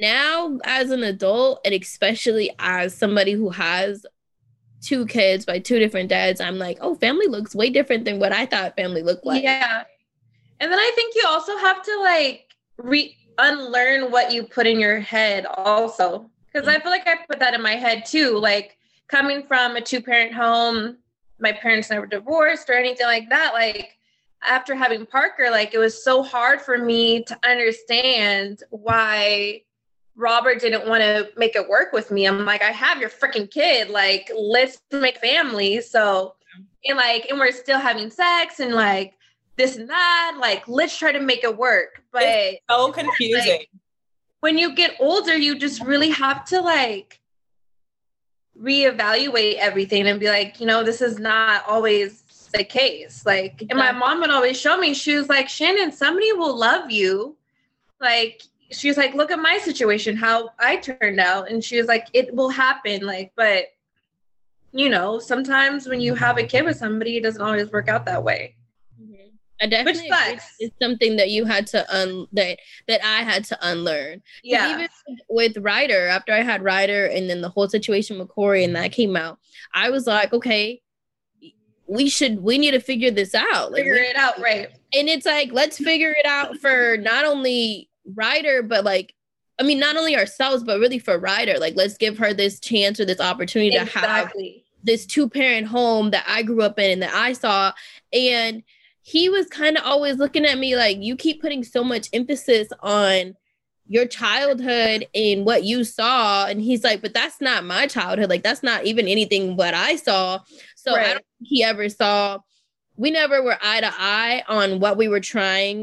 [0.00, 4.06] now as an adult and especially as somebody who has
[4.80, 8.32] two kids by two different dads i'm like oh family looks way different than what
[8.32, 9.84] i thought family looked like yeah.
[10.60, 14.78] And then I think you also have to like re unlearn what you put in
[14.78, 16.30] your head also.
[16.52, 18.36] Because I feel like I put that in my head too.
[18.38, 18.76] Like,
[19.10, 20.96] coming from a two parent home,
[21.40, 23.52] my parents never divorced or anything like that.
[23.52, 23.98] Like
[24.42, 29.62] after having Parker, like it was so hard for me to understand why
[30.16, 32.26] Robert didn't want to make it work with me.
[32.26, 33.90] I'm like, I have your freaking kid.
[33.90, 35.80] Like, let's make family.
[35.80, 36.34] So,
[36.84, 39.14] and like, and we're still having sex and like
[39.60, 40.36] this and that.
[40.40, 42.02] Like, let's try to make it work.
[42.12, 43.58] But it's so confusing.
[43.58, 43.70] Like,
[44.40, 47.20] when you get older, you just really have to like
[48.58, 53.24] reevaluate everything and be like, you know, this is not always the case.
[53.26, 56.90] Like, and my mom would always show me, she was like, Shannon, somebody will love
[56.90, 57.36] you.
[58.00, 61.50] Like, she was like, look at my situation, how I turned out.
[61.50, 63.02] And she was like, it will happen.
[63.02, 63.66] Like, but
[64.72, 68.06] you know, sometimes when you have a kid with somebody, it doesn't always work out
[68.06, 68.54] that way.
[69.60, 70.54] I definitely Which sucks.
[70.58, 74.22] It's something that you had to un that that I had to unlearn.
[74.42, 74.74] Yeah.
[74.74, 74.88] Even
[75.28, 78.92] with Ryder, after I had Ryder and then the whole situation with Corey and that
[78.92, 79.38] came out,
[79.74, 80.80] I was like, okay,
[81.86, 83.72] we should we need to figure this out.
[83.72, 84.68] Like, figure we, it out, right.
[84.94, 89.14] And it's like, let's figure it out for not only Ryder, but like
[89.58, 91.58] I mean, not only ourselves, but really for Ryder.
[91.58, 94.02] Like, let's give her this chance or this opportunity exactly.
[94.02, 94.32] to have
[94.82, 97.72] this two parent home that I grew up in and that I saw.
[98.10, 98.62] And
[99.10, 102.68] he was kind of always looking at me like you keep putting so much emphasis
[102.80, 103.34] on
[103.88, 106.46] your childhood and what you saw.
[106.46, 108.30] And he's like but that's not my childhood.
[108.30, 110.38] Like that's not even anything what i saw.
[110.76, 111.06] So right.
[111.06, 112.38] i don't think he ever saw
[112.96, 115.82] we never were eye to eye on what we were trying.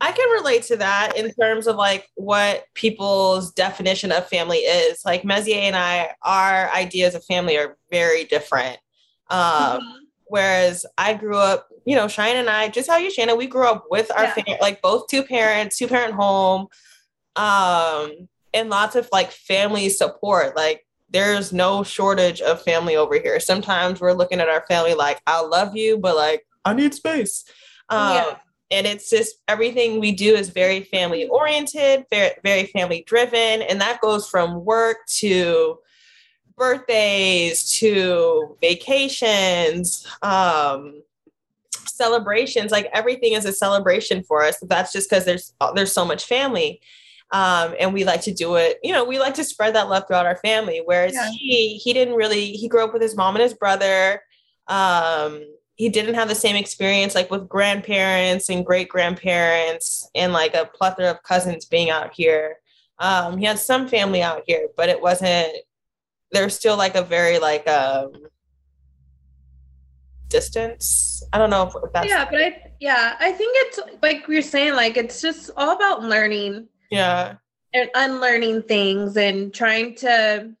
[0.00, 5.04] I can relate to that in terms of like what people's definition of family is.
[5.04, 8.78] Like mezier and i our ideas of family are very different.
[9.30, 9.96] Um, mm-hmm.
[10.26, 13.66] whereas i grew up you know, Cheyenne and I, just how you, Shannon, we grew
[13.66, 14.34] up with our yeah.
[14.34, 16.66] family, like both two parents, two parent home,
[17.36, 20.54] um, and lots of like family support.
[20.56, 23.40] Like there's no shortage of family over here.
[23.40, 27.44] Sometimes we're looking at our family like, I love you, but like, I need space.
[27.88, 28.36] Um, yeah.
[28.70, 33.60] And it's just everything we do is very family oriented, very, very family driven.
[33.62, 35.78] And that goes from work to
[36.56, 40.06] birthdays to vacations.
[40.22, 41.02] Um,
[41.86, 46.24] celebrations like everything is a celebration for us that's just because there's there's so much
[46.24, 46.80] family
[47.32, 50.04] um, and we like to do it you know we like to spread that love
[50.06, 51.30] throughout our family whereas yeah.
[51.30, 54.22] he he didn't really he grew up with his mom and his brother
[54.68, 60.54] um, he didn't have the same experience like with grandparents and great grandparents and like
[60.54, 62.58] a plethora of cousins being out here
[62.98, 65.48] um, he had some family out here but it wasn't
[66.30, 68.12] there's still like a very like um
[70.32, 71.22] distance.
[71.32, 74.74] I don't know if that's yeah, but I yeah, I think it's like you're saying,
[74.74, 76.68] like it's just all about learning.
[76.90, 77.34] Yeah.
[77.74, 80.52] And unlearning things and trying to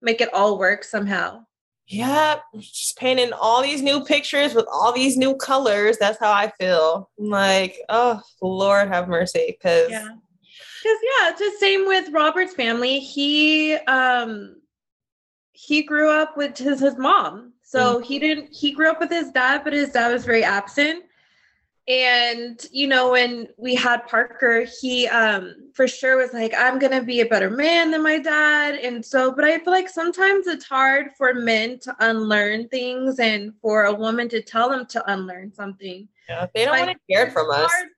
[0.00, 1.44] make it all work somehow.
[1.86, 5.98] Yeah, just painting all these new pictures with all these new colors.
[5.98, 7.10] That's how I feel.
[7.18, 9.56] I'm like, oh Lord have mercy.
[9.62, 10.08] Cause yeah.
[10.82, 12.98] Cause yeah, it's the same with Robert's family.
[12.98, 14.56] He um
[15.52, 18.02] he grew up with his his mom so mm-hmm.
[18.02, 21.04] he didn't, he grew up with his dad, but his dad was very absent.
[21.88, 27.02] And, you know, when we had Parker, he um for sure was like, I'm gonna
[27.02, 28.74] be a better man than my dad.
[28.74, 33.54] And so, but I feel like sometimes it's hard for men to unlearn things and
[33.62, 36.06] for a woman to tell them to unlearn something.
[36.28, 37.72] Yeah, they don't like, want to hear it from us.
[37.72, 37.88] Hard,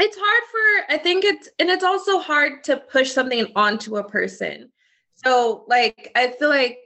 [0.00, 4.04] it's hard for I think it's and it's also hard to push something onto a
[4.04, 4.72] person.
[5.14, 6.80] So like I feel like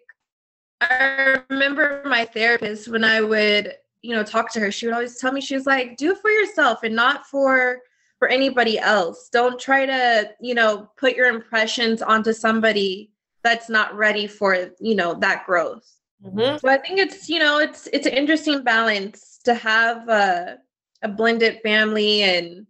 [0.81, 5.19] I remember my therapist when I would, you know, talk to her, she would always
[5.19, 7.81] tell me, she was like, do it for yourself and not for
[8.19, 9.29] for anybody else.
[9.33, 13.11] Don't try to, you know, put your impressions onto somebody
[13.43, 15.91] that's not ready for, you know, that growth.
[16.25, 16.59] Mm-hmm.
[16.59, 20.59] So I think it's, you know, it's it's an interesting balance to have a
[21.03, 22.67] a blended family and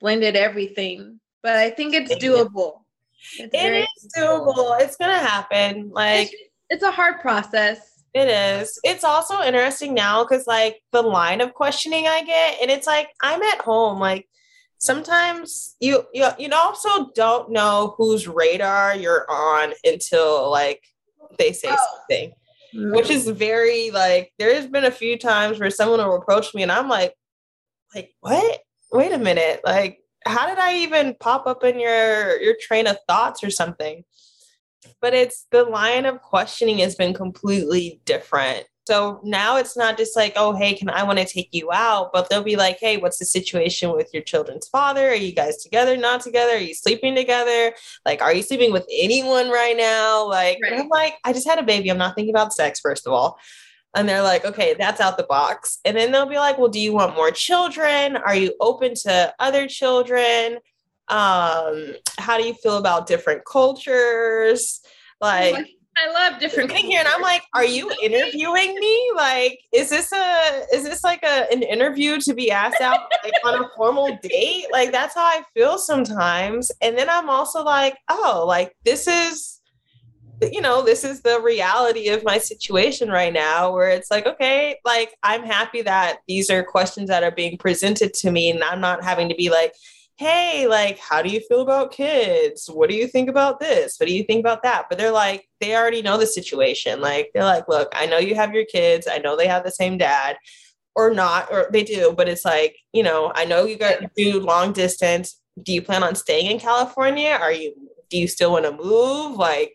[0.00, 1.20] blended everything.
[1.42, 2.80] But I think it's doable.
[3.38, 4.80] It's it is doable.
[4.80, 5.90] It's gonna happen.
[5.90, 6.32] Like
[6.70, 7.80] it's, it's a hard process.
[8.14, 8.80] It is.
[8.84, 13.08] It's also interesting now because like the line of questioning I get, and it's like
[13.22, 13.98] I'm at home.
[13.98, 14.28] Like
[14.78, 20.82] sometimes you you you also don't know whose radar you're on until like
[21.38, 21.76] they say oh.
[21.76, 22.32] something.
[22.74, 22.94] Mm-hmm.
[22.94, 26.72] Which is very like there's been a few times where someone will approach me and
[26.72, 27.14] I'm like,
[27.94, 28.60] like, what?
[28.92, 29.60] Wait a minute.
[29.64, 34.04] Like, how did I even pop up in your your train of thoughts or something?
[35.00, 40.16] But it's the line of questioning has been completely different So now it's not just
[40.16, 42.10] like, oh, hey, can I want to take you out?
[42.10, 45.10] But they'll be like, hey, what's the situation with your children's father?
[45.10, 46.52] Are you guys together, not together?
[46.52, 47.74] Are you sleeping together?
[48.06, 50.26] Like, are you sleeping with anyone right now?
[50.26, 50.80] Like, Right.
[50.80, 51.90] I'm like, I just had a baby.
[51.90, 53.38] I'm not thinking about sex, first of all.
[53.94, 55.80] And they're like, okay, that's out the box.
[55.84, 58.16] And then they'll be like, well, do you want more children?
[58.16, 60.58] Are you open to other children?
[61.10, 64.80] Um, how do you feel about different cultures?
[65.20, 65.54] Like,
[65.98, 66.70] I love different.
[66.70, 69.10] sitting here and I'm like, are you interviewing me?
[69.16, 73.32] Like, is this a is this like a an interview to be asked out like,
[73.44, 74.66] on a formal date?
[74.70, 76.70] Like that's how I feel sometimes.
[76.80, 79.60] And then I'm also like, oh, like this is
[80.40, 84.76] you know, this is the reality of my situation right now where it's like, okay,
[84.84, 88.80] like I'm happy that these are questions that are being presented to me and I'm
[88.80, 89.74] not having to be like,
[90.18, 92.66] hey, like, how do you feel about kids?
[92.66, 93.98] What do you think about this?
[93.98, 94.86] What do you think about that?
[94.88, 97.00] But they're like, they already know the situation.
[97.00, 99.06] Like, they're like, look, I know you have your kids.
[99.08, 100.36] I know they have the same dad
[100.96, 104.40] or not, or they do, but it's like, you know, I know you got do
[104.40, 105.40] long distance.
[105.62, 107.38] Do you plan on staying in California?
[107.40, 107.72] Are you,
[108.10, 109.36] do you still want to move?
[109.36, 109.74] Like,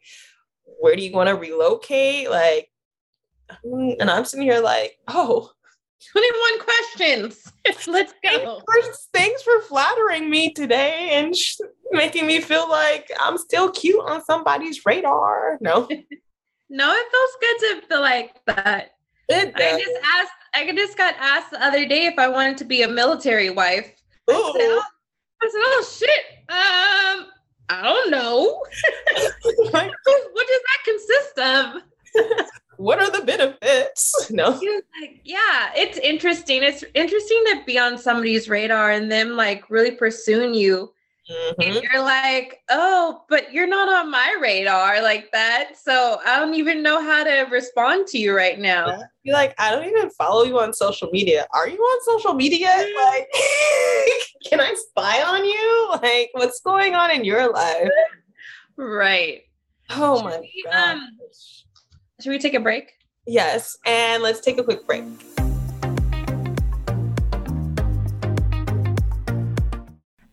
[0.82, 2.30] where do you want to relocate?
[2.30, 2.70] Like,
[3.64, 5.52] and I'm sitting here like, oh,
[6.12, 7.52] 21 questions.
[7.88, 8.60] Let's Thanks go.
[8.60, 11.58] for, thanks for flattering me today and sh-
[11.92, 15.58] making me feel like I'm still cute on somebody's radar.
[15.62, 15.88] No,
[16.70, 18.92] No, it feels good to feel like that.
[19.30, 22.66] it I just asked, I just got asked the other day if I wanted to
[22.66, 23.92] be a military wife.
[24.28, 24.80] I said, Ooh.
[24.80, 24.84] oh,
[25.44, 26.26] I said, oh shit.
[26.50, 27.28] Um,
[27.70, 28.64] I don't know.
[29.72, 31.82] What does that consist of?
[32.78, 34.14] what are the benefits?
[34.32, 34.50] No.
[34.50, 36.64] Like, yeah, it's interesting.
[36.64, 40.92] It's interesting to be on somebody's radar and them like really pursuing you.
[41.30, 41.54] Mhm.
[41.62, 45.74] And you're like, oh, but you're not on my radar like that.
[45.82, 49.02] So I don't even know how to respond to you right now.
[49.24, 51.46] You're like, I don't even follow you on social media.
[51.54, 52.68] Are you on social media?
[52.68, 53.28] Like,
[54.50, 55.90] can I spy on you?
[56.02, 57.90] Like, what's going on in your life?
[58.76, 59.44] Right.
[59.92, 60.98] Oh my we, god.
[60.98, 61.10] um,
[62.24, 62.94] Should we take a break?
[63.28, 65.04] yes, and let's take a quick break.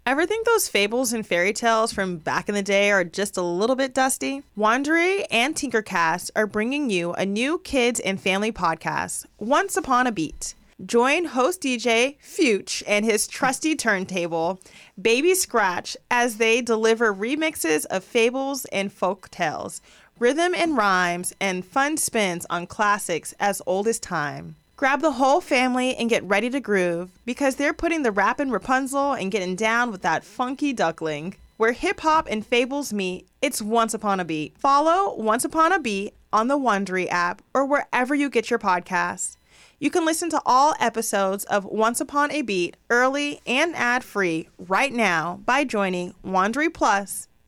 [0.07, 3.43] Ever think those fables and fairy tales from back in the day are just a
[3.43, 4.45] little bit dusty?
[4.57, 10.13] Wondery and Tinkercast are bringing you a new kids and family podcast, Once Upon a
[10.13, 10.55] Beat.
[10.87, 14.61] Join host DJ Fuchs and his trusty turntable,
[15.01, 19.83] Baby Scratch, as they deliver remixes of fables and folk tales,
[20.21, 24.55] rhythm and rhymes, and fun spins on classics as old as time.
[24.77, 29.15] Grab the whole family and get ready to groove because they're putting the rappin' Rapunzel
[29.15, 31.35] and getting down with that funky duckling.
[31.57, 34.57] Where hip hop and fables meet, it's Once Upon a Beat.
[34.59, 39.37] Follow Once Upon a Beat on the Wondery app or wherever you get your podcasts.
[39.79, 44.49] You can listen to all episodes of Once Upon a Beat early and ad free
[44.59, 47.29] right now by joining Wondery Plus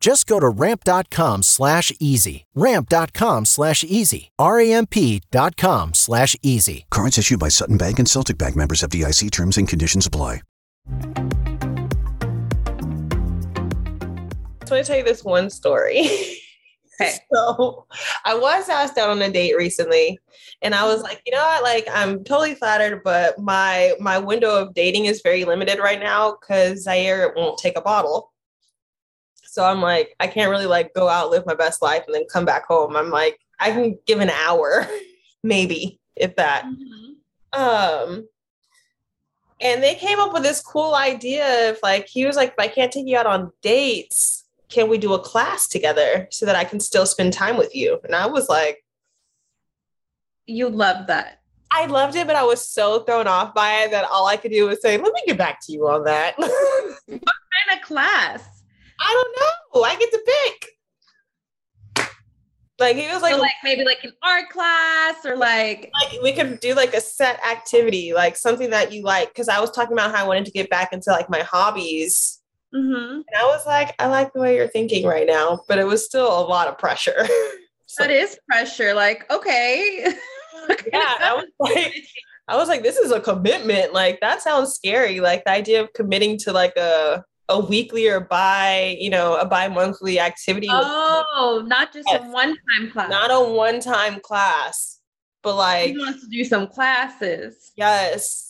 [0.00, 2.46] Just go to ramp.com slash easy.
[2.54, 4.30] Ramp.com slash easy.
[4.38, 6.86] R-A-M-P dot com slash easy.
[6.90, 10.42] Cards issued by Sutton Bank and Celtic Bank members FDIC terms and conditions apply.
[14.66, 16.08] So I want to tell you this one story.
[17.00, 17.12] Okay.
[17.32, 17.86] So
[18.24, 20.18] I was asked out on a date recently,
[20.62, 21.62] and I was like, you know what?
[21.62, 26.36] Like, I'm totally flattered, but my my window of dating is very limited right now
[26.40, 28.32] because Zaire won't take a bottle.
[29.58, 32.26] So I'm like, I can't really like go out, live my best life, and then
[32.32, 32.94] come back home.
[32.94, 34.86] I'm like, I can give an hour,
[35.42, 36.64] maybe, if that.
[37.52, 38.28] Um,
[39.60, 42.68] and they came up with this cool idea of like, he was like, if I
[42.68, 46.62] can't take you out on dates, can we do a class together so that I
[46.62, 47.98] can still spend time with you?
[48.04, 48.84] And I was like,
[50.46, 51.40] You love that.
[51.72, 54.52] I loved it, but I was so thrown off by it that all I could
[54.52, 56.38] do was say, let me get back to you on that.
[56.38, 56.48] what
[57.08, 58.57] kind of class?
[59.00, 59.82] I don't know.
[59.82, 62.08] I get to pick.
[62.78, 66.32] Like he was like, So, like maybe like an art class or like like we
[66.32, 69.34] could do like a set activity, like something that you like.
[69.34, 72.40] Cause I was talking about how I wanted to get back into like my hobbies.
[72.72, 73.14] Mhm.
[73.16, 76.04] And I was like, I like the way you're thinking right now, but it was
[76.04, 77.26] still a lot of pressure.
[77.90, 78.92] So, that is pressure.
[78.92, 80.12] Like, okay.
[80.92, 81.94] yeah, I was like,
[82.46, 83.94] I was like, this is a commitment.
[83.94, 85.20] Like that sounds scary.
[85.20, 89.44] Like the idea of committing to like a a weekly or bi, you know, a
[89.46, 90.68] bi-monthly activity.
[90.70, 92.22] Oh, not just Yes.
[92.22, 93.08] a one-time class.
[93.10, 95.00] not a one-time class,
[95.42, 97.72] but like he wants to do some classes.
[97.76, 98.44] yes.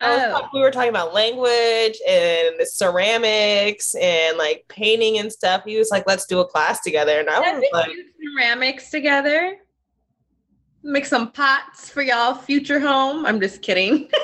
[0.00, 0.30] Oh.
[0.32, 5.62] talk- we were talking about language and ceramics and like painting and stuff.
[5.64, 7.18] He was like, let's do a class together.
[7.20, 7.90] And I was like,
[8.36, 9.56] ceramics together?
[10.82, 13.24] Make some pots for y'all future home.
[13.24, 14.10] I'm just kidding.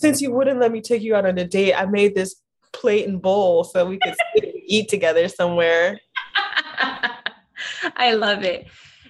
[0.00, 2.36] since you wouldn't let me take you out on a date, I made this
[2.72, 4.14] plate and bowl so we could
[4.66, 6.00] eat together somewhere.
[7.96, 8.66] I love it.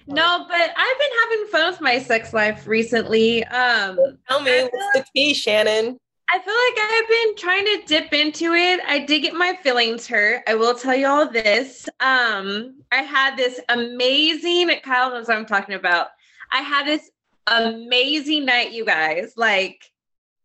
[0.07, 3.45] No, but I've been having fun with my sex life recently.
[3.45, 5.97] Um, Tell me, what's the tea, Shannon?
[6.33, 8.81] I feel like I've been trying to dip into it.
[8.85, 10.43] I did get my feelings hurt.
[10.47, 11.87] I will tell you all this.
[12.01, 16.07] Um, I had this amazing Kyle knows what I'm talking about.
[16.51, 17.09] I had this
[17.47, 19.33] amazing night, you guys.
[19.37, 19.90] Like,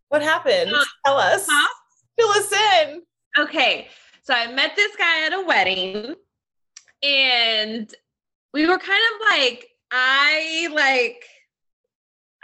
[0.09, 0.73] What happened?
[0.73, 1.47] Uh, Tell us.
[1.51, 1.69] huh?
[2.19, 3.03] Fill us in.
[3.39, 3.89] okay,
[4.23, 6.15] so I met this guy at a wedding,
[7.03, 7.93] and
[8.55, 11.25] we were kind of like, I like,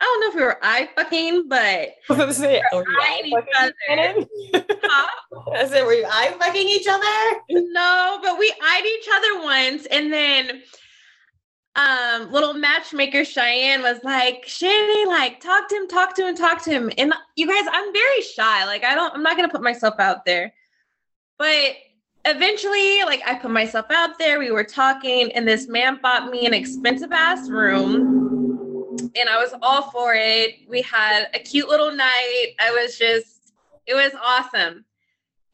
[0.01, 3.71] I don't know if we were eye fucking, but I was say, were eyeing eye
[3.73, 4.15] each
[4.55, 4.65] other.
[4.83, 5.09] Huh?
[5.57, 7.41] I said, were you eye fucking each other?
[7.49, 10.63] No, but we eyed each other once, and then
[11.75, 16.62] um little matchmaker Cheyenne was like, Shanny, like talk to him, talk to him, talk
[16.64, 16.91] to him.
[16.99, 18.64] And you guys, I'm very shy.
[18.66, 20.53] Like, I don't, I'm not gonna put myself out there.
[21.39, 21.77] But
[22.25, 26.47] eventually, like I put myself out there, we were talking, and this man bought me
[26.47, 28.20] an expensive ass room.
[29.16, 30.68] And I was all for it.
[30.68, 32.55] We had a cute little night.
[32.61, 33.53] I was just,
[33.87, 34.85] it was awesome.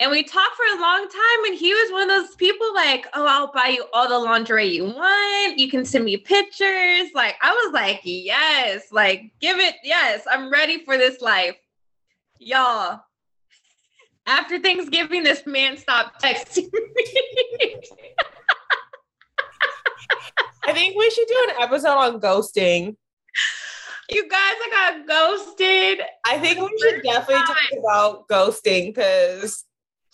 [0.00, 3.06] And we talked for a long time, and he was one of those people like,
[3.14, 5.58] "Oh, I'll buy you all the lingerie you want.
[5.58, 9.74] You can send me pictures." Like I was like, "Yes, like give it.
[9.82, 11.56] Yes, I'm ready for this life,
[12.38, 13.00] y'all."
[14.26, 17.80] After Thanksgiving, this man stopped texting me.
[20.64, 22.96] I think we should do an episode on ghosting.
[24.10, 26.02] you guys, I got ghosted.
[26.24, 29.64] I think we should definitely talk about ghosting because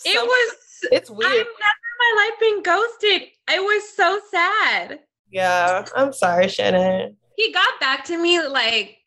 [0.05, 0.57] It was.
[0.92, 1.24] it's weird.
[1.30, 1.47] I've weird.
[1.47, 3.28] never in my life been ghosted.
[3.49, 5.01] I was so sad.
[5.30, 7.16] yeah, I'm sorry, Shannon.
[7.36, 8.99] he got back to me like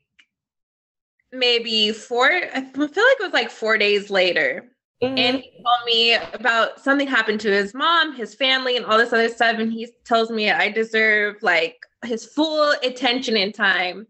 [1.34, 4.72] maybe four i feel like it was like four days later
[5.04, 5.20] Mhm.
[5.20, 9.12] and he told me about something happened to his mom his family and all this
[9.12, 11.76] other stuff and he tells me i deserve like
[12.06, 14.08] his full attention and time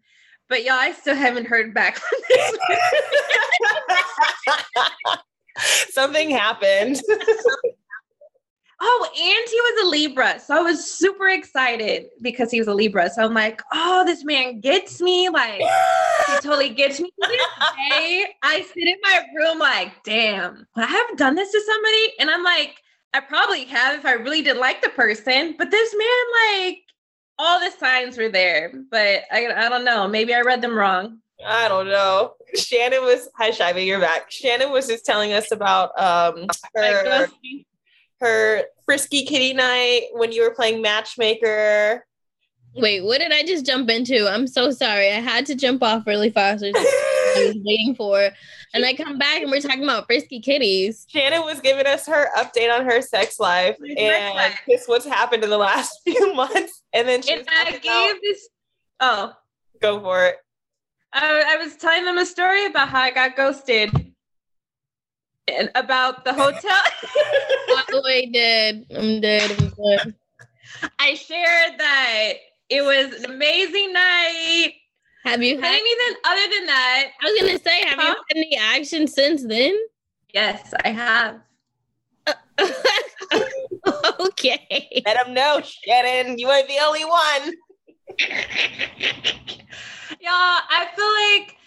[0.47, 2.57] but y'all i still haven't heard back from this
[5.89, 7.01] Something happened.
[8.79, 12.73] oh and he was a libra so i was super excited because he was a
[12.75, 15.63] libra so i'm like oh this man gets me like
[16.27, 17.11] He totally gets me.
[17.21, 21.61] To this day, I sit in my room like, damn, I have done this to
[21.61, 22.13] somebody?
[22.19, 22.75] And I'm like,
[23.13, 25.55] I probably have if I really didn't like the person.
[25.57, 26.79] But this man, like,
[27.39, 28.71] all the signs were there.
[28.91, 30.07] But I, I don't know.
[30.07, 31.19] Maybe I read them wrong.
[31.45, 32.33] I don't know.
[32.55, 34.31] Shannon was hi Shiva, you're back.
[34.31, 37.27] Shannon was just telling us about um her
[38.19, 42.05] her frisky kitty night when you were playing matchmaker.
[42.75, 44.27] Wait, what did I just jump into?
[44.27, 45.07] I'm so sorry.
[45.11, 46.63] I had to jump off really fast.
[46.63, 46.71] I
[47.35, 48.29] was waiting for.
[48.73, 51.05] And I come back and we're talking about frisky kitties.
[51.09, 54.59] Shannon was giving us her update on her sex life My sex and life.
[54.69, 56.83] just what's happened in the last few months.
[56.93, 58.49] And then she And I gave about- this,
[58.99, 59.33] oh,
[59.81, 60.35] go for it.
[61.13, 64.13] I, I was telling them a story about how I got ghosted
[65.47, 66.61] and about the hotel.
[67.89, 68.85] Oh, I did.
[68.95, 69.51] I'm dead.
[69.51, 70.15] I'm dead.
[70.99, 72.33] I shared that
[72.69, 74.73] it was an amazing night.
[75.23, 75.73] Have you had?
[75.73, 77.05] Anything other than that?
[77.21, 79.77] I was gonna say, have you had any action since then?
[80.33, 81.39] Yes, I have.
[84.19, 85.01] okay.
[85.05, 87.53] Let them know, Shannon, you ain't the only one.
[90.09, 91.57] Y'all, I feel like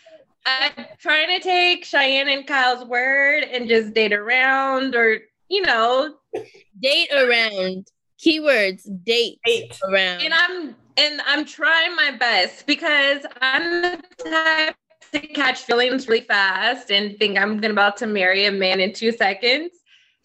[0.46, 5.18] I'm trying to take Cheyenne and Kyle's word and just date around or,
[5.48, 6.14] you know,
[6.80, 7.88] Date around.
[8.24, 8.86] Keywords.
[9.04, 9.78] Date Eight.
[9.88, 10.20] around.
[10.20, 14.74] and I'm and I'm trying my best because I'm the type
[15.12, 18.92] to catch feelings really fast and think I'm gonna about to marry a man in
[18.92, 19.70] two seconds.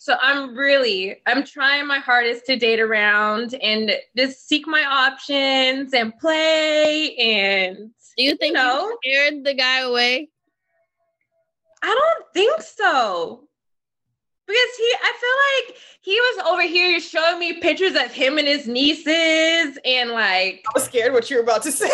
[0.05, 5.95] So I'm really, I'm trying my hardest to date around and just seek my options
[5.95, 7.15] and play.
[7.15, 10.29] And Do you think you know, you scared the guy away?
[11.81, 13.47] I don't think so.
[14.45, 18.47] Because he, I feel like he was over here showing me pictures of him and
[18.47, 21.89] his nieces and like I was scared what you were about to say.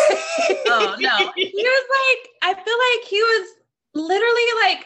[0.66, 1.32] Oh no.
[1.34, 3.48] he was like, I feel like he was
[3.94, 4.84] literally like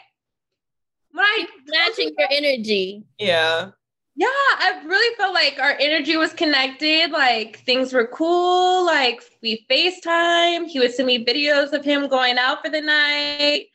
[1.17, 3.03] when I Matching your energy.
[3.19, 3.71] yeah.
[4.15, 7.11] yeah, I really felt like our energy was connected.
[7.11, 8.85] Like things were cool.
[8.85, 10.67] Like we FaceTime.
[10.69, 13.67] He would send me videos of him going out for the night.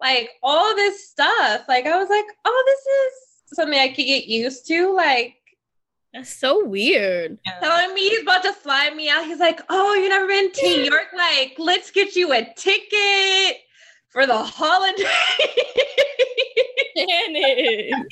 [0.00, 1.62] Like all this stuff.
[1.68, 4.94] Like I was like, oh, this is something I could get used to.
[4.94, 5.34] Like
[6.14, 7.38] That's so weird.
[7.60, 9.24] telling me he's about to fly me out.
[9.26, 11.08] He's like, "Oh, you never been to New York?
[11.16, 13.58] Like, let's get you a ticket
[14.10, 15.04] for the holiday."
[17.34, 18.06] Shannon.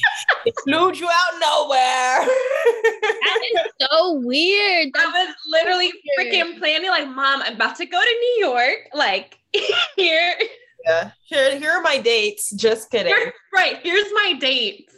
[0.47, 2.27] It flew you out nowhere.
[2.27, 3.61] That is
[3.91, 4.91] so weird.
[4.97, 6.33] I was literally weird.
[6.33, 8.79] freaking planning, like, "Mom, I'm about to go to New York.
[8.95, 9.39] Like,
[9.97, 10.35] here,
[10.85, 11.11] yeah.
[11.25, 12.51] Here, here are my dates.
[12.51, 13.14] Just kidding.
[13.14, 13.79] here- right?
[13.83, 14.95] Here's my dates."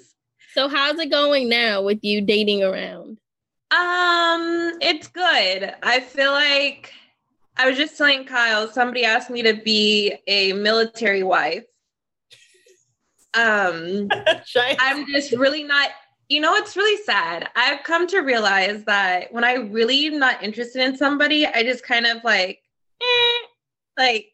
[0.55, 3.17] so how's it going now with you dating around?
[3.71, 5.75] Um, it's good.
[5.83, 6.93] I feel like
[7.57, 8.69] I was just telling Kyle.
[8.69, 11.65] Somebody asked me to be a military wife.
[13.35, 14.09] Um.
[14.79, 15.91] I'm just really not,
[16.29, 17.49] you know, it's really sad.
[17.57, 21.85] I've come to realize that when I really am not interested in somebody, I just
[21.85, 22.61] kind of like,
[23.03, 23.47] eh,
[23.99, 24.27] like,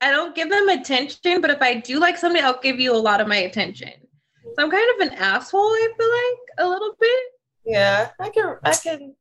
[0.00, 2.96] I don't give them attention, but if I do like somebody, I'll give you a
[2.96, 3.92] lot of my attention.
[4.54, 7.22] So I'm kind of an asshole, I feel like, a little bit.
[7.64, 8.56] yeah, I can.
[8.62, 9.14] I can.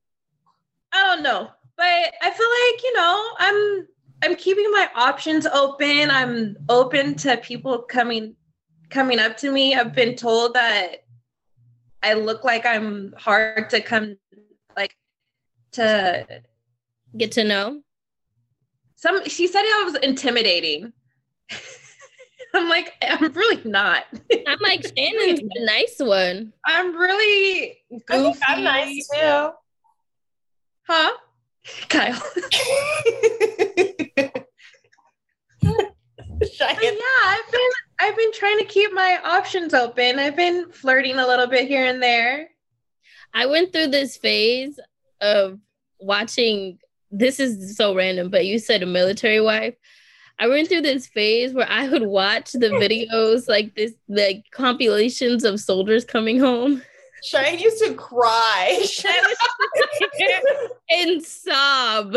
[0.93, 1.49] I don't know.
[1.77, 3.87] But I feel like, you know, I'm
[4.23, 6.09] I'm keeping my options open.
[6.09, 8.35] I'm open to people coming
[8.89, 9.75] coming up to me.
[9.75, 11.03] I've been told that
[12.03, 14.17] I look like I'm hard to come
[14.75, 14.95] like
[15.73, 16.25] to
[17.17, 17.81] Get to know?
[18.95, 20.91] some she said I was intimidating.
[22.53, 24.03] I'm like, I'm really not.
[24.47, 26.53] I'm like, Shannon's the nice one.
[26.65, 28.13] I'm really goofy.
[28.13, 29.49] I think I'm nice too.
[30.87, 31.11] Huh?
[31.89, 32.21] Kyle.
[36.41, 37.69] Yeah, I've been
[37.99, 40.19] I've been trying to keep my options open.
[40.19, 42.49] I've been flirting a little bit here and there.
[43.33, 44.79] I went through this phase
[45.21, 45.59] of
[45.99, 46.79] watching.
[47.11, 49.75] This is so random, but you said a military wife.
[50.37, 55.45] I went through this phase where I would watch the videos, like this, like compilations
[55.45, 56.81] of soldiers coming home
[57.25, 58.85] Cheyenne used to cry.
[60.89, 62.15] and sob.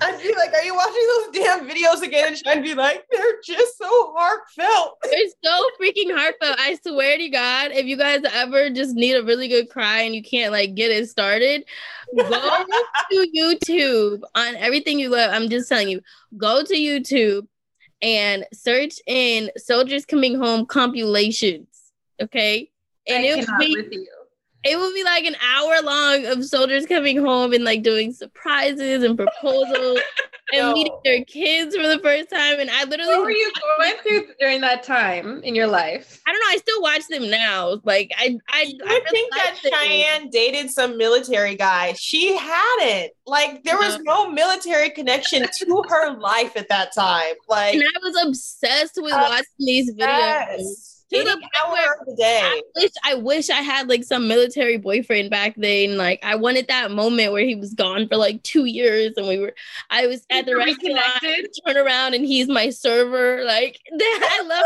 [0.00, 3.40] I'd be like, "Are you watching those damn videos again?" And Cheyenne be like, "They're
[3.44, 6.56] just so heartfelt." They're so freaking heartfelt.
[6.58, 10.14] I swear to God, if you guys ever just need a really good cry and
[10.14, 11.64] you can't like get it started,
[12.16, 12.64] go
[13.10, 15.30] to YouTube on everything you love.
[15.32, 16.00] I'm just telling you,
[16.36, 17.46] go to YouTube
[18.02, 21.68] and search in soldiers coming home compilations.
[22.20, 22.70] Okay.
[23.08, 24.06] And I it would cannot be with you.
[24.64, 29.02] It would be like an hour long of soldiers coming home and like doing surprises
[29.02, 30.00] and proposals
[30.52, 30.72] and No.
[30.72, 32.60] meeting their kids for the first time.
[32.60, 36.20] And I literally What were you going through during that time in your life?
[36.26, 36.46] I don't know.
[36.50, 37.80] I still watch them now.
[37.84, 39.72] Like I, I, I really think that like them.
[39.82, 41.92] Cheyenne dated some military guy.
[41.94, 43.12] She hadn't.
[43.26, 47.34] Like there was no military connection to her life at that time.
[47.48, 50.93] Like and I was obsessed with watching these videos.
[51.14, 51.24] Yes.
[51.24, 52.40] To the Any point hour of the day.
[52.42, 55.96] I wish, I wish I had like some military boyfriend back then.
[55.96, 59.38] Like I wanted that moment where he was gone for like two years, and we
[59.38, 59.54] were.
[59.90, 61.48] I was at the restaurant.
[61.66, 63.44] Turn around, and he's my server.
[63.44, 64.64] Like I love.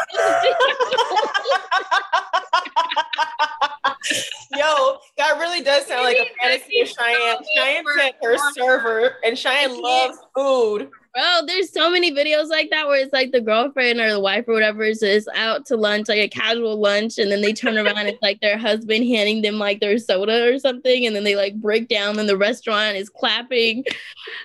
[4.57, 7.37] Yo, that really does sound like a fantasy of Cheyenne.
[7.55, 10.91] Cheyenne sent her server, and Cheyenne loves food.
[11.19, 14.45] Bro, there's so many videos like that where it's like the girlfriend or the wife
[14.47, 17.77] or whatever is just out to lunch, like a casual lunch, and then they turn
[17.77, 21.25] around and it's like their husband handing them like their soda or something, and then
[21.25, 23.83] they like break down and the restaurant is clapping.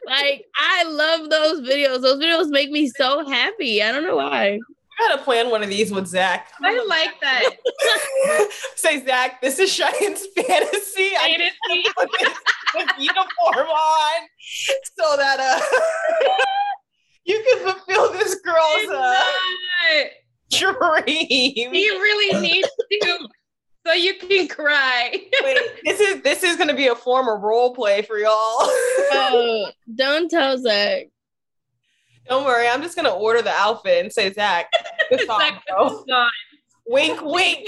[0.08, 2.02] Like, I love those videos.
[2.02, 3.84] Those videos make me so happy.
[3.84, 4.58] I don't know why.
[5.00, 6.54] I gotta plan one of these with Zach.
[6.60, 8.50] I like that.
[8.76, 11.12] Say, Zach, this is Cheyenne's fantasy.
[11.20, 11.84] I need Fantasy.
[11.84, 12.34] to put this,
[12.74, 14.28] this uniform on
[14.98, 16.34] so that uh
[17.26, 19.24] you can fulfill this girl's uh,
[20.50, 21.74] dream.
[21.74, 23.28] He really needs to,
[23.86, 25.12] so you can cry.
[25.44, 28.32] Wait, this is this is gonna be a form of role play for y'all.
[29.16, 31.06] Oh, don't tell Zach.
[32.28, 34.72] Don't worry, I'm just gonna order the outfit and say Zach.
[35.10, 35.88] Good song, Zach, bro.
[35.88, 36.30] it's gone.
[36.86, 37.68] Wink, wink.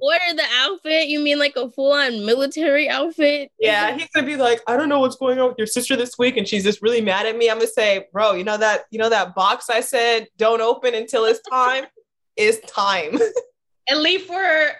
[0.00, 1.08] Order the outfit?
[1.08, 3.50] You mean like a full on military outfit?
[3.60, 6.18] Yeah, he's gonna be like, I don't know what's going on with your sister this
[6.18, 7.48] week, and she's just really mad at me.
[7.50, 10.94] I'm gonna say, bro, you know that you know that box I said don't open
[10.94, 11.84] until it's time
[12.36, 13.18] is time.
[13.88, 14.34] And leave for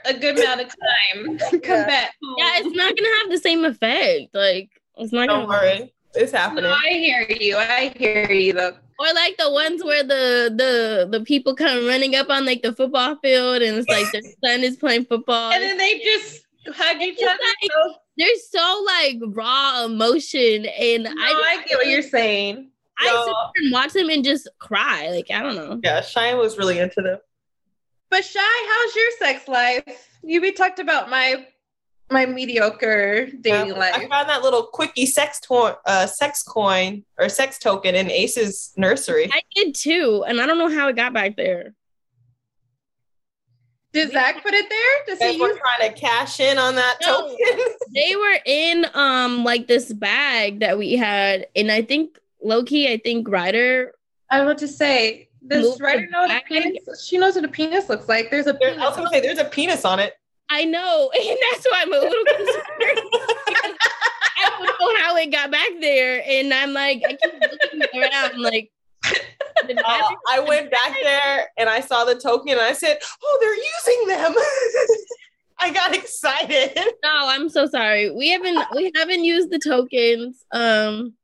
[0.05, 1.39] a good amount of time.
[1.39, 1.87] Come Yeah.
[1.87, 2.15] back.
[2.21, 2.35] home.
[2.39, 4.35] Yeah, it's not gonna have the same effect.
[4.35, 6.65] Like it's not don't gonna worry, it's No, happening.
[6.67, 7.57] I hear you.
[7.57, 8.77] I hear you though.
[8.99, 12.73] or like the ones where the the the people come running up on like the
[12.73, 15.53] football field and it's like their son is playing football.
[15.53, 16.45] And then they just
[16.75, 17.39] hug each It's other.
[17.39, 22.71] like- So- They're so like raw emotion, and no, I I get what you're saying.
[22.99, 23.25] I No.
[23.27, 25.11] sit there and watch them and just cry.
[25.11, 25.79] Like I don't know.
[25.85, 27.19] Yeah, Cheyenne was really into them.
[28.09, 29.85] But Shy, how's your sex life?
[30.23, 31.47] You we talked about my
[32.11, 34.09] my mediocre dating Yeah, I life.
[34.09, 39.29] found that little quickie sex to- uh, sex coin or sex token in Ace's nursery.
[39.33, 41.75] I did too, and I don't know how it got back there.
[43.93, 45.05] Did Zach put it there?
[45.07, 47.29] Does They he were use trying to cash in on that No.
[47.29, 47.37] token.
[47.95, 52.99] They were in um like this bag that we had, and I think Loki, I
[52.99, 53.93] think Ryder.
[54.31, 56.45] I was about to say, does Move Ryder the know what a bag.
[56.47, 57.07] penis?
[57.07, 58.31] She knows what a penis looks like.
[58.31, 58.83] There's a There- penis.
[58.85, 60.15] I was gonna say there's a penis on it.
[60.49, 62.61] I know, and that's why I'm a little concerned.
[64.39, 68.41] I don't know how it got back there, and I'm like, I keep looking around,
[68.41, 68.71] like.
[69.69, 73.55] Uh, I went back there and I saw the token and I said, "Oh, they're
[73.55, 74.35] using them."
[75.59, 76.77] I got excited.
[77.03, 78.11] No, I'm so sorry.
[78.11, 80.45] We haven't we haven't used the tokens.
[80.53, 81.15] Um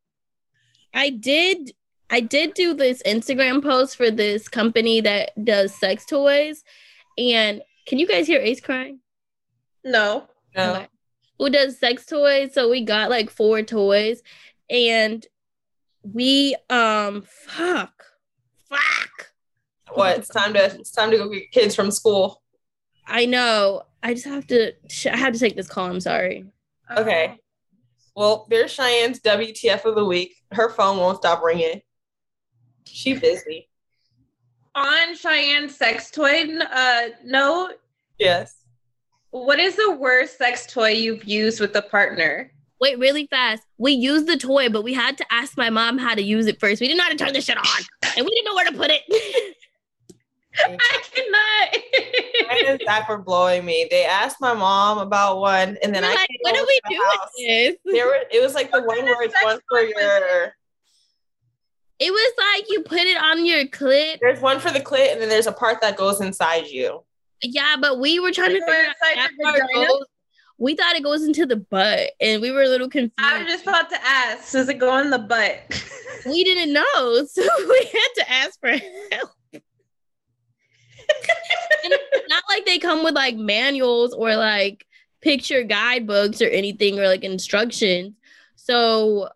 [0.95, 1.73] I did
[2.11, 6.65] I did do this Instagram post for this company that does sex toys.
[7.19, 9.01] And can you guys hear Ace crying?
[9.85, 10.29] No.
[10.57, 10.87] No.
[11.39, 12.55] Who does sex toys?
[12.55, 14.23] So we got like four toys
[14.71, 15.27] and
[16.03, 18.05] we um fuck.
[18.69, 19.33] Fuck.
[19.95, 20.19] What?
[20.19, 22.43] It's time to it's time to go get kids from school.
[23.07, 23.83] I know.
[24.03, 24.73] I just have to
[25.11, 25.89] I had to take this call.
[25.89, 26.47] I'm sorry.
[26.97, 27.39] Okay.
[28.15, 30.35] Well, there's Cheyenne's WTF of the week.
[30.53, 31.81] Her phone won't stop ringing.
[32.87, 33.69] She busy.
[34.75, 37.75] On Cheyenne's sex toy uh, note,
[38.19, 38.62] Yes.
[39.33, 42.53] What is the worst sex toy you've used with a partner?
[42.81, 43.63] Wait, really fast.
[43.79, 46.61] We used the toy, but we had to ask my mom how to use it
[46.61, 46.81] first.
[46.81, 47.65] We didn't know how to turn this shit on,
[48.17, 49.03] and we didn't know where to put it.
[50.55, 51.83] I cannot.
[52.35, 53.89] Cheyenne and Zach were blowing me.
[53.91, 56.83] They asked my mom about one, and then We're I like, what do we to
[56.85, 57.95] the do with this?
[57.95, 58.19] There were.
[58.31, 60.55] It was like the What one kind where it's one for your.
[61.99, 64.19] It was like you put it on your clit.
[64.21, 67.03] There's one for the clit, and then there's a part that goes inside you.
[67.43, 69.87] Yeah, but we were trying to figure out inside that your vagina?
[69.89, 70.07] goes-
[70.59, 73.15] We thought it goes into the butt, and we were a little confused.
[73.19, 75.59] I was just about to ask, does it go in the butt?
[76.27, 79.31] we didn't know, so we had to ask for help.
[81.85, 84.87] it's not like they come with like manuals or like
[85.21, 88.15] picture guidebooks or anything or like instructions.
[88.57, 89.29] So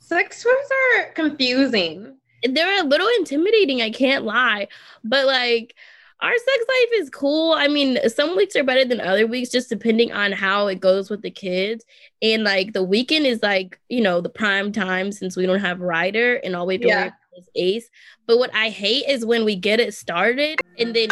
[0.00, 0.52] sex toys
[0.98, 2.16] are confusing.
[2.42, 4.68] they're a little intimidating, I can't lie.
[5.04, 5.74] But like
[6.20, 7.52] our sex life is cool.
[7.52, 11.10] I mean, some weeks are better than other weeks, just depending on how it goes
[11.10, 11.84] with the kids.
[12.22, 15.80] And like the weekend is like, you know, the prime time since we don't have
[15.80, 17.10] Ryder and all we have to Yeah.
[17.36, 17.90] is Ace.
[18.26, 21.08] But what I hate is when we get it started and then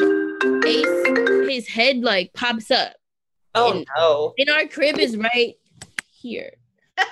[0.65, 2.95] Ace, his head like pops up.
[3.55, 4.33] Oh And- no!
[4.39, 5.57] And our crib is right
[6.11, 6.53] here.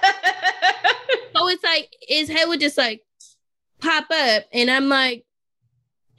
[1.37, 3.03] So it's like his head would just like
[3.81, 5.25] pop up, and I'm like,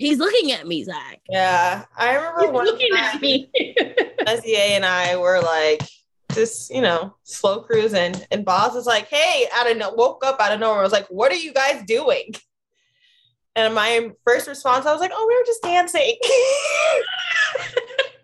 [0.01, 1.21] he's looking at me, Zach.
[1.29, 3.49] Yeah, I remember He's one looking time at me.
[4.41, 5.81] SEA and I were like
[6.33, 10.39] just you know slow cruising, and Boz was like, "Hey," out of no- woke up
[10.39, 10.79] out of nowhere.
[10.79, 12.33] I was like, "What are you guys doing?"
[13.55, 16.15] And my first response, I was like, "Oh, we were just dancing."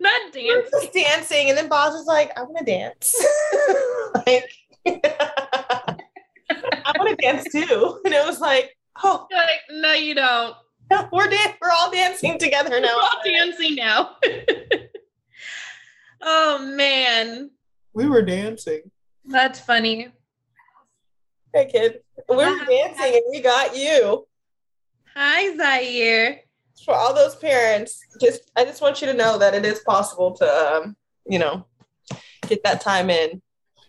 [0.00, 3.14] Not we were just dancing, and then Boz was like, "I want to dance."
[4.26, 4.44] like,
[4.86, 5.96] I
[6.96, 10.54] want to dance too, and it was like, "Oh, You're like, no, you don't.
[10.90, 12.96] No, we're dan- we're all dancing together now.
[12.96, 14.16] We're all dancing now.
[16.22, 17.50] oh man,
[17.94, 18.90] We were dancing.
[19.24, 20.08] that's funny.
[21.54, 24.26] Hey, kid, we were dancing, and we got you.
[25.16, 26.40] Hi, Zaire.
[26.84, 30.32] for all those parents, just I just want you to know that it is possible
[30.36, 31.66] to, um, you know,
[32.46, 33.42] get that time in.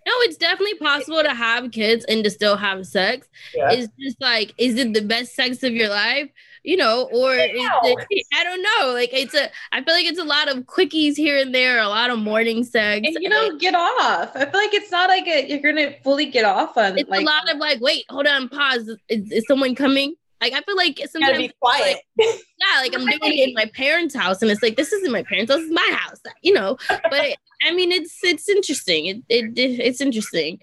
[0.08, 3.28] No, it's definitely possible to have kids and to still have sex.
[3.54, 3.72] Yeah.
[3.72, 6.30] It's just like, is it the best sex of your life?
[6.64, 8.94] You know, or it, I don't know.
[8.94, 11.88] Like it's a, I feel like it's a lot of quickies here and there, a
[11.88, 13.08] lot of morning sex.
[13.08, 14.36] And you don't get off.
[14.36, 16.98] I feel like it's not like a, you're gonna fully get off on.
[16.98, 18.90] it's like, a lot of like, wait, hold on, pause.
[19.10, 20.16] Is, is someone coming?
[20.42, 21.98] Like I feel like sometimes be quiet.
[22.18, 25.24] yeah, like I'm doing it in my parents' house, and it's like this isn't my
[25.24, 26.78] parents' house, it's my house, you know.
[26.88, 29.08] But I mean, it's it's interesting.
[29.08, 30.60] It, it it's interesting.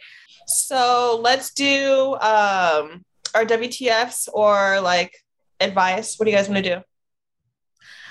[0.47, 5.13] So let's do um our WTFs or like
[5.61, 6.19] advice.
[6.19, 6.83] What do you guys want to do?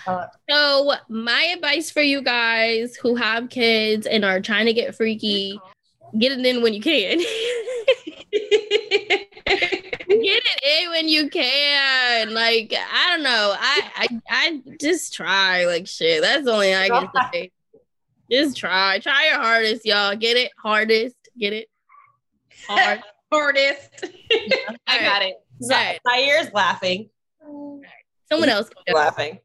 [0.08, 4.96] Uh, so my advice for you guys who have kids and are trying to get
[4.96, 5.60] freaky,
[6.18, 7.18] get it in when you can.
[10.26, 12.34] get it in when you can.
[12.34, 13.56] Like I don't know.
[13.58, 16.22] I I, I just try like shit.
[16.22, 17.52] That's the only I can say.
[18.32, 19.00] Just try.
[19.00, 20.16] Try your hardest, y'all.
[20.16, 21.16] Get it hardest.
[21.38, 21.68] Get it
[22.68, 23.02] hard.
[23.32, 24.06] Hardest.
[24.88, 25.36] I got it.
[25.62, 27.10] Zaire is laughing.
[28.30, 28.70] Someone else.
[28.92, 29.40] Laughing.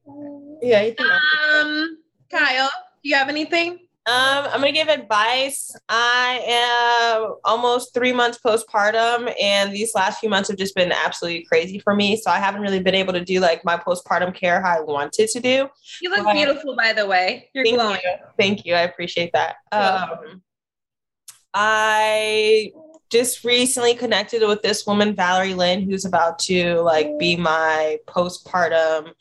[0.62, 1.06] Yeah, you can.
[1.52, 1.98] Um,
[2.30, 2.70] Kyle,
[3.02, 3.78] do you have anything?
[4.06, 5.76] Um, I'm gonna give advice.
[5.88, 11.44] I am almost three months postpartum, and these last few months have just been absolutely
[11.44, 12.16] crazy for me.
[12.16, 15.28] So I haven't really been able to do like my postpartum care how I wanted
[15.28, 15.68] to do.
[16.00, 16.34] You look Right.
[16.34, 17.50] beautiful, by the way.
[17.54, 18.00] You're Thank glowing.
[18.02, 18.12] you.
[18.38, 18.74] Thank you.
[18.74, 19.56] I appreciate that.
[19.70, 20.42] Um,
[21.52, 22.72] I
[23.10, 29.12] just recently connected with this woman, Valerie Lynn, who's about to like be my postpartum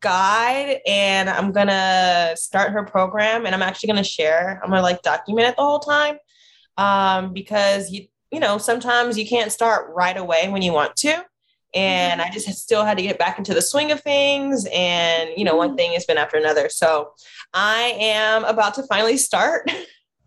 [0.00, 0.80] guide.
[0.86, 5.48] And I'm gonna start her program and I'm actually gonna share, I'm gonna like document
[5.48, 6.16] it the whole time.
[6.76, 11.24] Um, because you you know, sometimes you can't start right away when you want to.
[11.72, 14.66] And I just still had to get back into the swing of things.
[14.72, 16.68] And, you know, one thing has been after another.
[16.68, 17.12] So
[17.52, 19.70] I am about to finally start.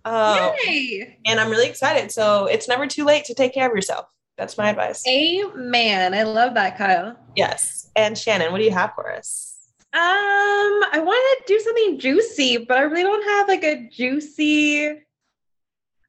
[0.07, 1.17] Um, Yay!
[1.25, 2.11] and I'm really excited.
[2.11, 4.05] So it's never too late to take care of yourself.
[4.37, 5.05] That's my advice.
[5.05, 6.13] Amen.
[6.13, 7.17] I love that, Kyle.
[7.35, 7.91] Yes.
[7.95, 9.57] And Shannon, what do you have for us?
[9.93, 14.87] Um, I want to do something juicy, but I really don't have like a juicy.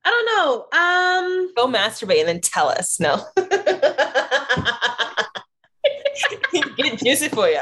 [0.04, 0.66] I don't know.
[0.78, 3.00] Um, Go masturbate and then tell us.
[3.00, 3.24] No.
[6.76, 7.60] Get juicy for you.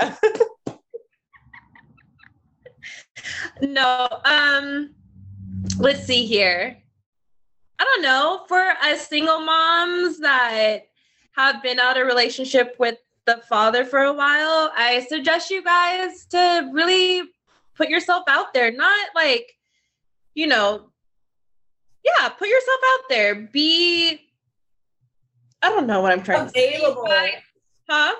[3.62, 4.08] no.
[4.24, 4.95] Um,
[5.78, 6.76] let's see here.
[7.78, 8.44] I don't know.
[8.48, 10.88] For us single moms that
[11.32, 12.96] have been out of relationship with
[13.26, 17.28] the father for a while, I suggest you guys to really
[17.74, 18.72] put yourself out there.
[18.72, 19.52] Not like,
[20.34, 20.90] you know,
[22.04, 23.34] yeah, put yourself out there.
[23.34, 24.20] Be,
[25.60, 26.76] I don't know what I'm trying to say.
[26.76, 27.08] Available.
[27.88, 28.14] Huh?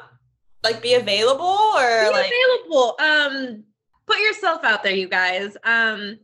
[0.63, 2.97] Like be available or Be like available.
[2.99, 3.65] Um,
[4.07, 5.57] put yourself out there, you guys.
[5.65, 6.19] Um,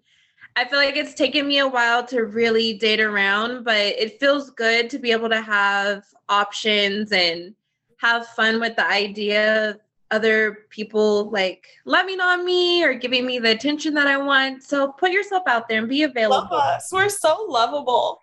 [0.55, 4.51] I feel like it's taken me a while to really date around, but it feels
[4.51, 7.55] good to be able to have options and
[7.99, 9.81] have fun with the idea of
[10.11, 14.63] other people like loving on me or giving me the attention that I want.
[14.63, 16.57] So put yourself out there and be love available.
[16.57, 16.91] us.
[16.93, 18.23] We're so lovable.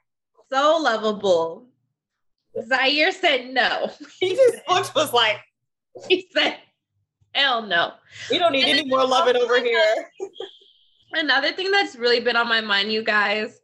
[0.52, 1.66] So lovable.
[2.68, 3.90] Zaire said no.
[4.20, 5.38] He just looked was like,
[6.08, 6.58] He said,
[7.34, 7.94] hell no.
[8.30, 10.12] we don't need any more loving over here.
[11.14, 13.62] Another thing that's really been on my mind, you guys,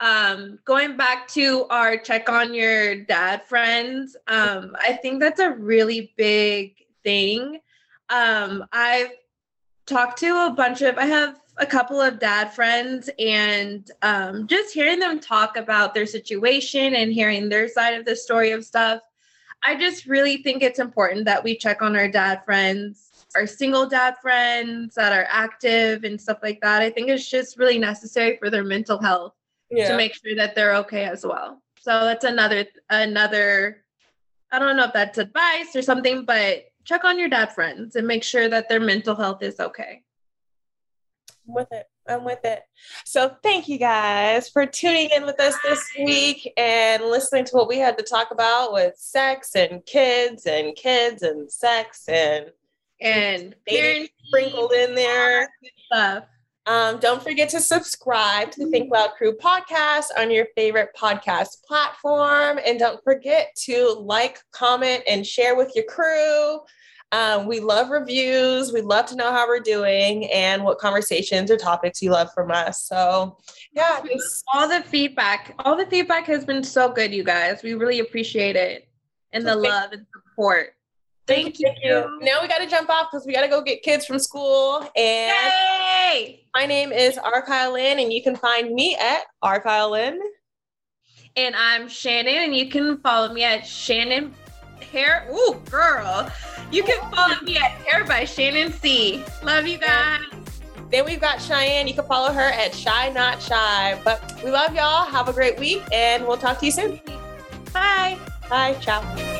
[0.00, 5.50] um, going back to our check on your dad friends, um, I think that's a
[5.50, 6.74] really big
[7.04, 7.60] thing.
[8.08, 9.12] Um, I've
[9.86, 14.74] talked to a bunch of, I have a couple of dad friends, and um, just
[14.74, 19.00] hearing them talk about their situation and hearing their side of the story of stuff,
[19.62, 23.86] I just really think it's important that we check on our dad friends our single
[23.86, 26.82] dad friends that are active and stuff like that.
[26.82, 29.34] I think it's just really necessary for their mental health
[29.70, 29.88] Yeah.
[29.88, 31.62] to make sure that they're okay as well.
[31.80, 33.84] So that's another another
[34.52, 38.06] I don't know if that's advice or something, but check on your dad friends and
[38.06, 40.02] make sure that their mental health is okay.
[41.46, 41.86] I'm with it.
[42.08, 42.62] I'm with it.
[43.04, 47.68] So thank you guys for tuning in with us this week and listening to what
[47.68, 52.46] we had to talk about with sex and kids and kids and sex and
[53.00, 55.48] And parenting, sprinkled in there.
[55.86, 56.24] stuff.
[56.66, 61.64] Um, don't forget to subscribe to the Think Loud Crew podcast on your favorite podcast
[61.66, 62.60] platform.
[62.64, 66.60] And don't forget to like, comment, and share with your crew.
[67.12, 68.72] Um, we love reviews.
[68.72, 72.52] We love to know how we're doing and what conversations or topics you love from
[72.52, 72.84] us.
[72.84, 73.38] So,
[73.72, 77.62] yeah, just All the feedback, all the feedback has been so good, you guys.
[77.64, 78.88] We really appreciate it.
[79.32, 80.74] And the love and support.
[81.30, 82.18] Thank you.
[82.22, 84.80] Now we got to jump off because we got to go get kids from school.
[84.96, 86.44] And Yay!
[86.54, 90.18] my name is Arkyle Lynn, and you can find me at Arkyle Lynn.
[91.36, 94.34] And I'm Shannon, and you can follow me at Shannon
[94.90, 95.28] Hair.
[95.32, 96.30] Ooh, girl.
[96.72, 99.22] You can follow me at Hair by Shannon C.
[99.44, 100.20] Love you guys.
[100.90, 101.86] Then we've got Cheyenne.
[101.86, 104.00] You can follow her at Shy Not Shy.
[104.02, 105.06] But we love y'all.
[105.06, 107.00] Have a great week, and we'll talk to you soon.
[107.72, 108.18] Bye.
[108.48, 108.74] Bye.
[108.80, 109.39] Ciao.